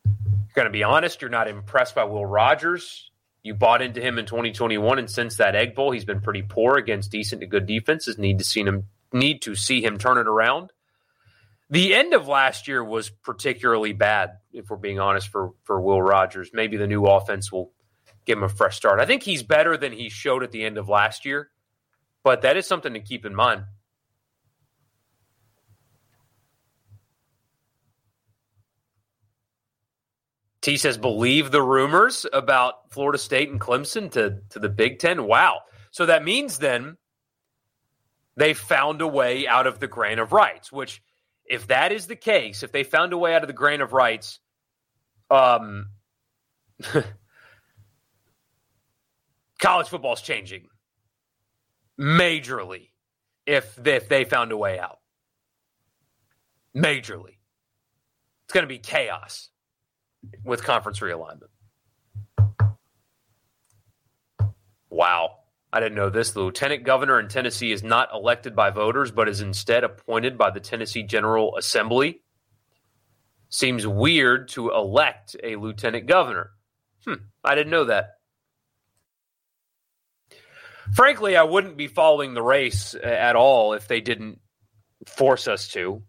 [0.05, 1.22] You're going to be honest.
[1.22, 3.11] You're not impressed by Will Rogers.
[3.46, 6.78] You bought into him in 2021, and since that Egg Bowl, he's been pretty poor
[6.78, 8.18] against decent to good defenses.
[8.18, 10.72] Need to see him need to see him turn it around.
[11.70, 16.02] The end of last year was particularly bad, if we're being honest, for for Will
[16.02, 16.50] Rogers.
[16.54, 17.72] Maybe the new offense will
[18.26, 19.00] give him a fresh start.
[19.00, 21.52] I think he's better than he showed at the end of last year,
[22.24, 23.66] but that is something to keep in mind.
[30.66, 35.28] T says, believe the rumors about Florida State and Clemson to, to the Big Ten.
[35.28, 35.59] Wow.
[35.91, 36.97] So that means then
[38.36, 41.03] they found a way out of the grant of rights, which
[41.45, 43.93] if that is the case, if they found a way out of the grant of
[43.93, 44.39] rights,
[45.30, 45.91] um,
[49.59, 50.66] college football is changing
[51.99, 52.89] majorly.
[53.45, 54.97] If if they found a way out,
[56.76, 57.38] majorly,
[58.45, 59.51] it's going to be chaos
[60.43, 61.49] with conference realignment.
[64.89, 65.39] Wow.
[65.73, 66.32] I didn't know this.
[66.32, 70.51] The lieutenant governor in Tennessee is not elected by voters, but is instead appointed by
[70.51, 72.21] the Tennessee General Assembly.
[73.49, 76.51] Seems weird to elect a lieutenant governor.
[77.05, 78.11] Hmm, I didn't know that.
[80.93, 84.39] Frankly, I wouldn't be following the race at all if they didn't
[85.07, 86.03] force us to.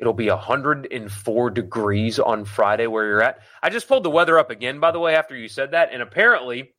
[0.00, 3.40] It'll be 104 degrees on Friday where you're at.
[3.62, 5.90] I just pulled the weather up again, by the way, after you said that.
[5.92, 6.72] And apparently,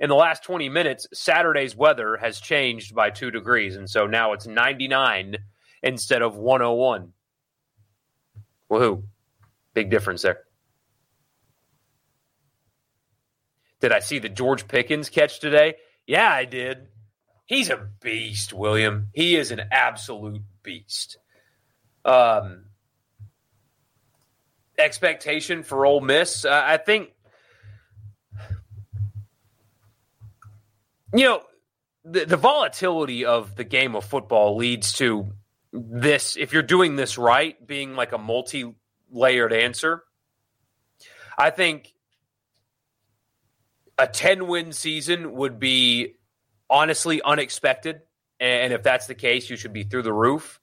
[0.00, 3.76] in the last 20 minutes, Saturday's weather has changed by two degrees.
[3.76, 5.36] And so now it's 99
[5.82, 7.12] instead of 101.
[8.70, 9.02] Woohoo.
[9.74, 10.38] Big difference there.
[13.80, 15.74] Did I see the George Pickens catch today?
[16.06, 16.88] Yeah, I did.
[17.44, 19.08] He's a beast, William.
[19.12, 21.18] He is an absolute beast.
[22.04, 22.64] Um,
[24.78, 27.12] expectation for Ole Miss, uh, I think
[31.14, 31.42] you know,
[32.04, 35.32] the, the volatility of the game of football leads to
[35.72, 38.74] this, if you're doing this right, being like a multi
[39.10, 40.02] layered answer.
[41.36, 41.92] I think
[43.98, 46.14] a 10 win season would be
[46.68, 48.00] honestly unexpected.
[48.40, 50.60] And if that's the case, you should be through the roof.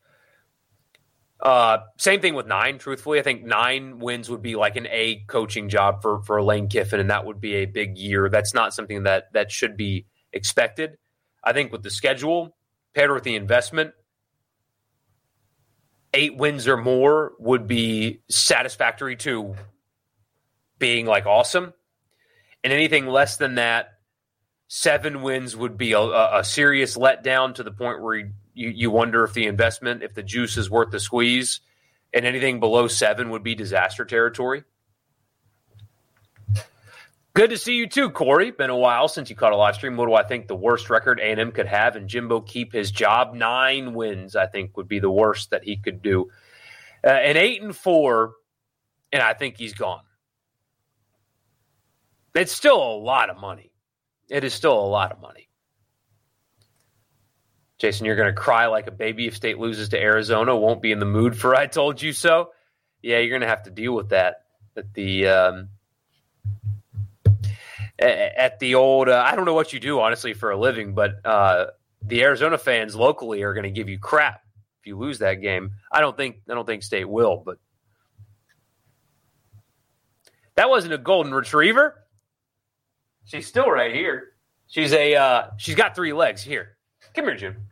[1.39, 3.19] Uh, same thing with nine, truthfully.
[3.19, 6.99] I think nine wins would be like an A coaching job for, for Lane Kiffin,
[6.99, 8.29] and that would be a big year.
[8.29, 10.97] That's not something that that should be expected.
[11.43, 12.55] I think with the schedule
[12.93, 13.93] paired with the investment,
[16.13, 19.55] eight wins or more would be satisfactory to
[20.77, 21.73] being like awesome.
[22.63, 23.91] And anything less than that,
[24.67, 29.23] seven wins would be a, a serious letdown to the point where you, you wonder
[29.23, 31.61] if the investment, if the juice is worth the squeeze.
[32.13, 34.63] And anything below seven would be disaster territory.
[37.35, 38.51] Good to see you too, Corey.
[38.51, 39.95] Been a while since you caught a live stream.
[39.95, 43.33] What do I think the worst record A&M could have and Jimbo keep his job?
[43.35, 46.31] Nine wins, I think, would be the worst that he could do.
[47.03, 48.33] Uh, and eight and four,
[49.13, 50.01] and I think he's gone.
[52.33, 53.71] It's still a lot of money.
[54.29, 55.48] It is still a lot of money.
[57.79, 60.55] Jason, you're going to cry like a baby if State loses to Arizona.
[60.55, 62.51] Won't be in the mood for "I told you so."
[63.01, 64.43] Yeah, you're going to have to deal with that
[64.75, 65.69] at the um,
[67.97, 69.07] at the old.
[69.07, 71.67] Uh, I don't know what you do honestly for a living, but uh,
[72.01, 74.41] the Arizona fans locally are going to give you crap
[74.81, 75.71] if you lose that game.
[75.89, 77.59] I don't think I don't think State will, but
[80.55, 82.03] that wasn't a golden retriever.
[83.23, 84.33] She's still right here.
[84.67, 86.41] She's a uh, she's got three legs.
[86.41, 86.75] Here,
[87.13, 87.68] come here, Jim.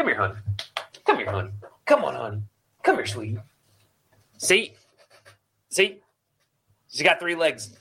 [0.00, 0.38] Come here, hon.
[1.04, 1.52] Come here, hon.
[1.84, 2.46] Come on, hon.
[2.82, 3.36] Come here, sweetie.
[4.38, 4.72] See,
[5.68, 5.98] see,
[6.88, 7.76] she's got three legs.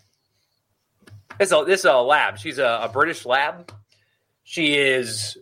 [1.37, 2.37] This is a, lab.
[2.37, 3.71] She's a, a British lab.
[4.43, 5.37] She is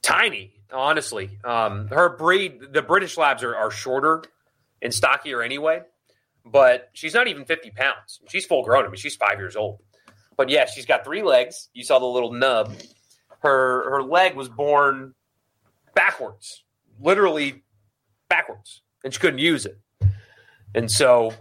[0.00, 1.40] tiny, honestly.
[1.42, 4.22] Um, her breed, the British labs are, are shorter
[4.80, 5.80] and stockier anyway,
[6.46, 8.20] but she's not even 50 pounds.
[8.28, 8.84] She's full grown.
[8.84, 9.80] I mean, she's five years old.
[10.36, 11.68] But yeah, she's got three legs.
[11.74, 12.72] You saw the little nub.
[13.40, 15.14] Her her leg was born
[15.94, 16.64] backwards,
[17.00, 17.62] literally
[18.28, 19.78] backwards, and she couldn't use it.
[20.74, 21.32] And so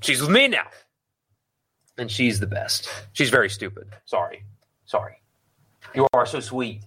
[0.00, 0.66] she's with me now.
[1.96, 2.88] And she's the best.
[3.12, 3.88] She's very stupid.
[4.04, 4.44] Sorry.
[4.86, 5.16] Sorry.
[5.94, 6.82] You are so sweet.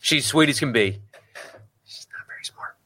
[0.00, 1.00] She's sweet as can be.
[1.84, 2.76] She's not very smart.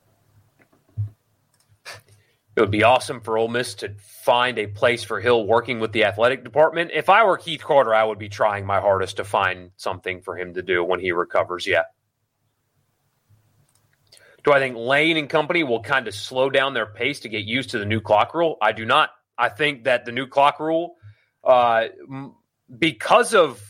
[2.57, 3.95] It would be awesome for Ole Miss to
[4.25, 6.91] find a place for Hill working with the athletic department.
[6.93, 10.37] If I were Keith Carter, I would be trying my hardest to find something for
[10.37, 11.67] him to do when he recovers.
[11.67, 11.85] Yeah.
[14.45, 17.45] Do I think Lane and company will kind of slow down their pace to get
[17.45, 18.57] used to the new clock rule?
[18.61, 19.11] I do not.
[19.39, 20.97] I think that the new clock rule,
[21.45, 21.87] uh,
[22.77, 23.63] because of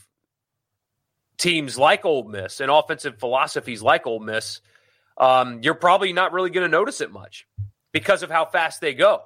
[1.38, 4.60] teams like Ole Miss and offensive philosophies like Ole Miss,
[5.18, 7.46] um, you're probably not really going to notice it much
[7.92, 9.22] because of how fast they go.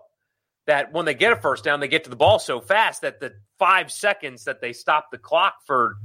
[0.67, 3.21] That when they get a first down, they get to the ball so fast that
[3.21, 5.97] the five seconds that they stop the clock for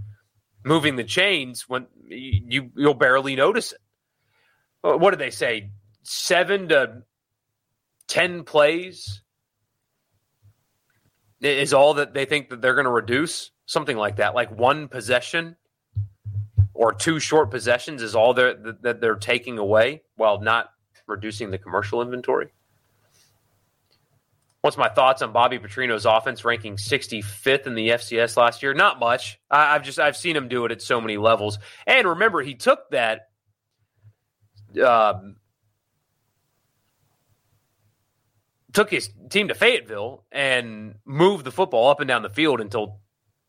[0.64, 3.80] moving the chains, when you you'll barely notice it.
[4.82, 5.70] What did they say?
[6.04, 7.04] Seven to
[8.08, 9.22] ten plays
[11.40, 14.88] is all that they think that they're going to reduce, something like that, like one
[14.88, 15.56] possession
[16.74, 20.70] or two short possessions is all they're, that they're taking away while not
[21.08, 22.52] reducing the commercial inventory.
[24.62, 28.76] What's my thoughts on Bobby Petrino's offense ranking 65th in the FCS last year?
[28.76, 29.40] Not much.
[29.50, 31.58] I, have just I've seen him do it at so many levels.
[31.88, 33.31] And remember, he took that
[34.80, 35.36] um,
[38.74, 43.00] took his team to Fayetteville and moved the football up and down the field until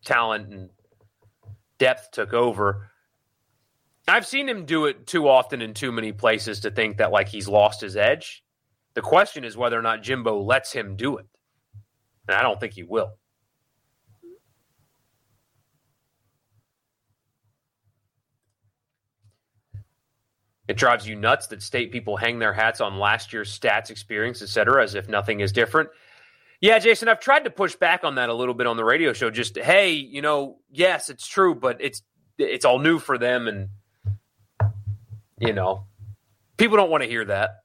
[0.05, 0.71] talent and
[1.79, 2.91] depth took over.
[4.09, 7.29] I've seen him do it too often in too many places to think that like
[7.29, 8.43] he's lost his edge.
[8.95, 11.27] The question is whether or not Jimbo lets him do it.
[12.29, 13.13] And I don't think he will.
[20.69, 24.43] It drives you nuts that state people hang their hats on last year's stats, experience,
[24.43, 25.91] et cetera, as if nothing is different.
[26.61, 29.13] Yeah, Jason, I've tried to push back on that a little bit on the radio
[29.13, 29.31] show.
[29.31, 32.03] Just hey, you know, yes, it's true, but it's
[32.39, 33.69] it's all new for them, and
[35.41, 35.87] you know,
[36.57, 37.63] people don't want to hear that.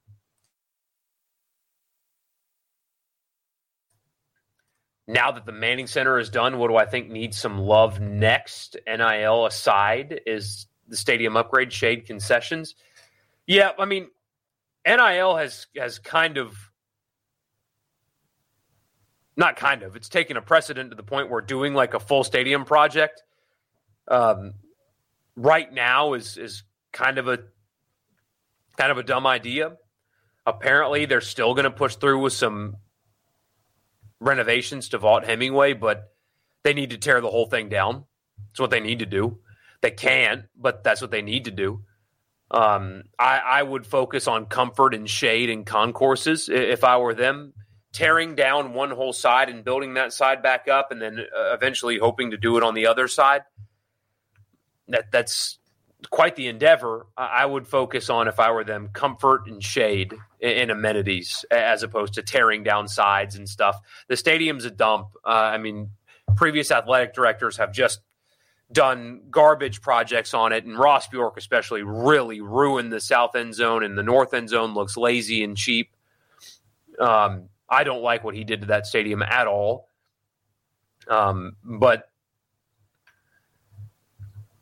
[5.08, 8.76] now that the Manning Center is done, what do I think needs some love next?
[8.86, 12.76] NIL aside, is the stadium upgrade, shade concessions.
[13.46, 14.08] Yeah, I mean,
[14.86, 16.56] NIL has has kind of
[19.36, 22.24] not kind of it's taken a precedent to the point where doing like a full
[22.24, 23.24] stadium project
[24.08, 24.54] um,
[25.36, 27.40] right now is is kind of a
[28.78, 29.78] kind of a dumb idea.
[30.46, 32.78] Apparently, they're still going to push through with some
[34.20, 36.14] renovations to Vaught-Hemingway, but
[36.64, 38.06] they need to tear the whole thing down.
[38.50, 39.40] That's what they need to do.
[39.82, 41.84] They can't, but that's what they need to do.
[42.50, 47.54] Um, I, I would focus on comfort and shade and concourses if I were them.
[47.94, 51.98] Tearing down one whole side and building that side back up, and then uh, eventually
[51.98, 53.42] hoping to do it on the other side.
[54.88, 55.58] That that's
[56.12, 57.08] quite the endeavor.
[57.18, 62.14] I would focus on if I were them comfort and shade and amenities as opposed
[62.16, 63.80] to tearing down sides and stuff.
[64.08, 65.08] The stadium's a dump.
[65.26, 65.90] Uh, I mean,
[66.36, 68.02] previous athletic directors have just
[68.72, 73.84] done garbage projects on it, and Ross Bjork especially really ruined the south end zone,
[73.84, 75.92] and the north end zone looks lazy and cheap.
[77.00, 79.88] Um, I don't like what he did to that stadium at all.
[81.08, 82.10] Um, but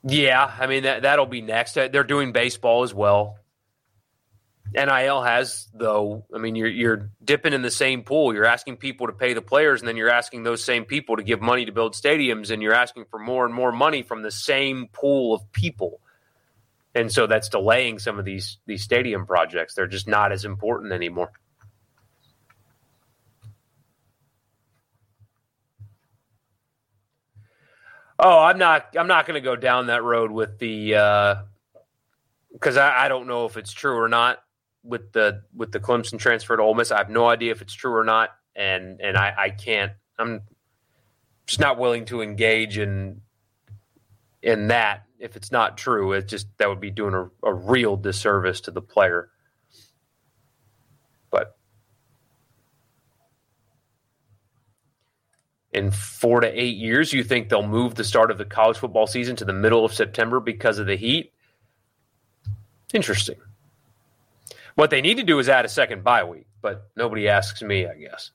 [0.03, 1.73] yeah, I mean that that'll be next.
[1.73, 3.39] They're doing baseball as well.
[4.73, 6.25] NIL has though.
[6.33, 8.33] I mean, you're you're dipping in the same pool.
[8.33, 11.23] You're asking people to pay the players, and then you're asking those same people to
[11.23, 14.31] give money to build stadiums, and you're asking for more and more money from the
[14.31, 15.99] same pool of people.
[16.95, 19.75] and so that's delaying some of these these stadium projects.
[19.75, 21.31] They're just not as important anymore.
[28.17, 28.95] Oh, I'm not.
[28.97, 30.91] I'm not going to go down that road with the
[32.53, 34.39] because uh, I, I don't know if it's true or not
[34.85, 36.91] with the with the Clemson transfer to Ole Miss.
[36.91, 39.91] I have no idea if it's true or not, and and I, I can't.
[40.17, 40.41] I'm
[41.47, 43.21] just not willing to engage in
[44.41, 46.13] in that if it's not true.
[46.13, 49.29] It just that would be doing a, a real disservice to the player.
[51.31, 51.57] But
[55.73, 59.07] in four to eight years, you think they'll move the start of the college football
[59.07, 61.33] season to the middle of September because of the heat?
[62.93, 63.35] Interesting.
[64.75, 67.87] What they need to do is add a second bye week, but nobody asks me,
[67.87, 68.31] I guess.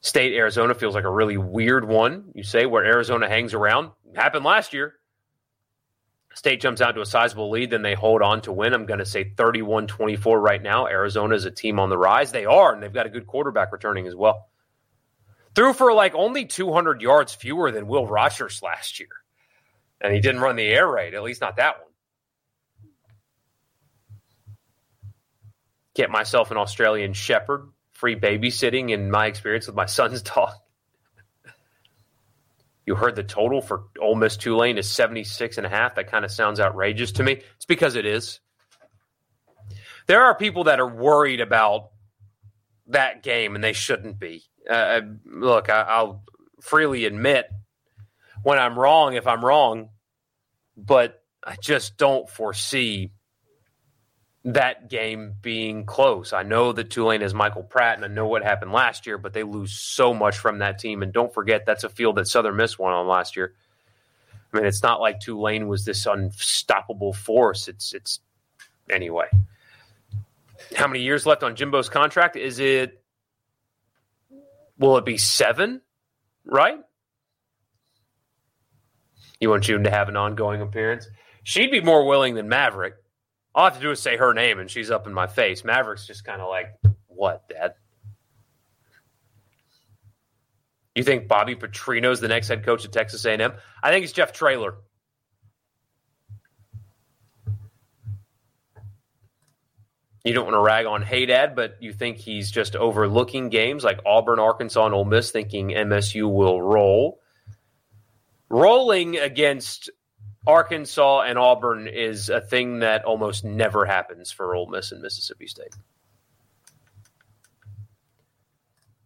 [0.00, 3.92] State Arizona feels like a really weird one, you say, where Arizona hangs around.
[4.16, 4.94] happened last year.
[6.34, 8.74] State jumps out to a sizable lead, then they hold on to win.
[8.74, 10.86] I'm going to say 31 24 right now.
[10.86, 12.32] Arizona is a team on the rise.
[12.32, 14.48] They are, and they've got a good quarterback returning as well.
[15.54, 19.10] Threw for like only 200 yards fewer than Will Rogers last year.
[20.00, 21.91] And he didn't run the air raid, at least not that one.
[25.94, 30.52] Get myself an Australian Shepherd, free babysitting in my experience with my son's dog.
[32.84, 35.94] You heard the total for Ole Miss Tulane is 76 and a half.
[35.94, 37.40] That kind of sounds outrageous to me.
[37.56, 38.40] It's because it is.
[40.06, 41.90] There are people that are worried about
[42.88, 44.42] that game, and they shouldn't be.
[44.68, 46.24] Uh, look, I, will
[46.60, 47.46] freely admit
[48.42, 49.90] when I'm wrong if I'm wrong,
[50.76, 53.12] but I just don't foresee
[54.44, 56.32] that game being close.
[56.32, 59.32] I know that Tulane is Michael Pratt, and I know what happened last year, but
[59.32, 61.02] they lose so much from that team.
[61.02, 63.54] And don't forget, that's a field that Southern Miss won on last year.
[64.52, 67.68] I mean, it's not like Tulane was this unstoppable force.
[67.68, 68.20] It's it's
[68.90, 69.26] anyway.
[70.76, 72.36] How many years left on Jimbo's contract?
[72.36, 73.02] Is it
[74.78, 75.80] will it be seven?
[76.44, 76.78] Right?
[79.40, 81.08] You want June to have an ongoing appearance?
[81.44, 82.94] She'd be more willing than Maverick.
[83.54, 85.64] All I have to do is say her name, and she's up in my face.
[85.64, 86.74] Maverick's just kind of like,
[87.08, 87.74] "What, Dad?"
[90.94, 93.52] You think Bobby Petrino's the next head coach at Texas A&M?
[93.82, 94.74] I think it's Jeff Traylor.
[100.24, 104.00] You don't want to rag on Haydad, but you think he's just overlooking games like
[104.06, 107.18] Auburn, Arkansas, and Ole Miss, thinking MSU will roll.
[108.48, 109.90] Rolling against
[110.46, 115.46] Arkansas and Auburn is a thing that almost never happens for Ole Miss and Mississippi
[115.46, 115.74] State.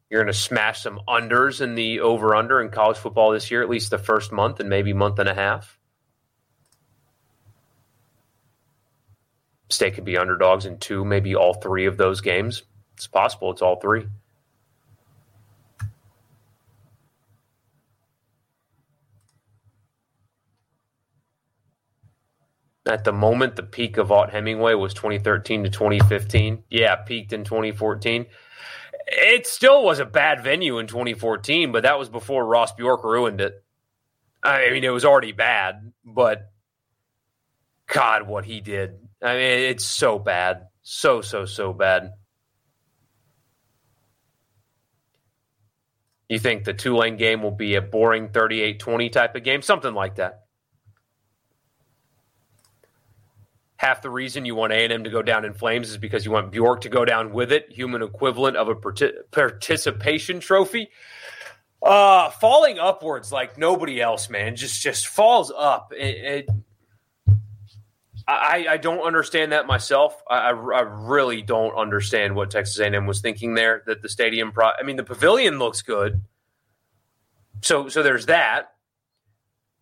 [0.08, 3.62] You're going to smash some unders in the over under in college football this year,
[3.62, 5.78] at least the first month and maybe month and a half.
[9.68, 12.62] State could be underdogs in two, maybe all three of those games.
[12.94, 14.06] It's possible it's all three.
[22.86, 26.62] At the moment, the peak of Vaught-Hemingway was 2013 to 2015.
[26.70, 28.26] Yeah, peaked in 2014.
[29.08, 33.40] It still was a bad venue in 2014, but that was before Ross Bjork ruined
[33.40, 33.62] it.
[34.42, 36.50] I mean, it was already bad, but
[37.86, 38.98] God, what he did.
[39.22, 40.68] I mean, it's so bad.
[40.82, 42.12] So, so, so bad.
[46.28, 49.62] You think the Tulane game will be a boring 38 20 type of game?
[49.62, 50.45] Something like that.
[53.76, 56.50] Half the reason you want A&M to go down in flames is because you want
[56.50, 60.90] Bjork to go down with it, human equivalent of a participation trophy.
[61.82, 65.92] Uh, falling upwards like nobody else, man, just just falls up.
[65.92, 66.50] It, it,
[68.26, 70.20] I, I don't understand that myself.
[70.28, 73.84] I, I really don't understand what Texas A&M was thinking there.
[73.86, 76.22] That the stadium, pro- I mean, the pavilion looks good,
[77.60, 78.72] so so there's that.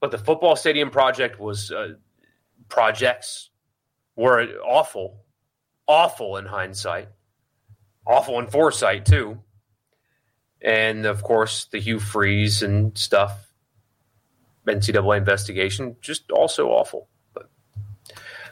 [0.00, 1.94] But the football stadium project was uh,
[2.68, 3.50] projects
[4.16, 5.24] were awful,
[5.86, 7.08] awful in hindsight,
[8.06, 9.40] awful in foresight too,
[10.60, 13.52] and of course the Hugh Freeze and stuff,
[14.66, 17.08] NCAA investigation, just also awful.
[17.34, 17.50] But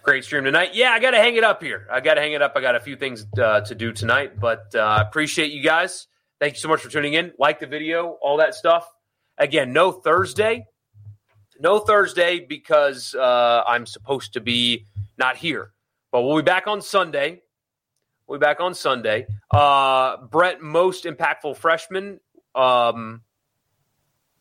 [0.02, 0.74] great stream tonight.
[0.74, 1.86] Yeah, I got to hang it up here.
[1.90, 2.52] I got to hang it up.
[2.56, 6.06] I got a few things uh, to do tonight, but uh, appreciate you guys.
[6.40, 7.32] Thank you so much for tuning in.
[7.38, 8.86] Like the video, all that stuff.
[9.38, 10.66] Again, no Thursday.
[11.60, 14.86] No Thursday because uh, I'm supposed to be
[15.18, 15.72] not here.
[16.10, 17.42] But we'll be back on Sunday.
[18.26, 19.26] We'll be back on Sunday.
[19.50, 22.20] Uh, Brett, most impactful freshman.
[22.54, 23.22] Um,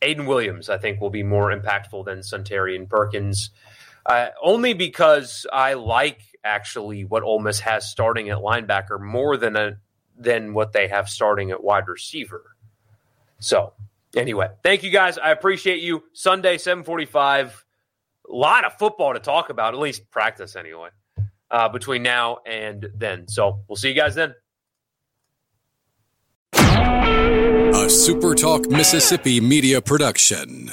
[0.01, 3.51] Ayden Williams, I think, will be more impactful than Suntarine Perkins.
[4.05, 9.55] Uh, only because I like actually what Ole Miss has starting at linebacker more than
[9.55, 9.77] a
[10.17, 12.43] than what they have starting at wide receiver.
[13.39, 13.73] So
[14.15, 15.17] anyway, thank you guys.
[15.17, 16.03] I appreciate you.
[16.13, 17.47] Sunday, 745.
[17.47, 17.70] A
[18.35, 20.89] lot of football to talk about, at least practice anyway,
[21.49, 23.27] uh, between now and then.
[23.27, 24.35] So we'll see you guys then.
[26.53, 30.71] A SuperTalk Mississippi media production.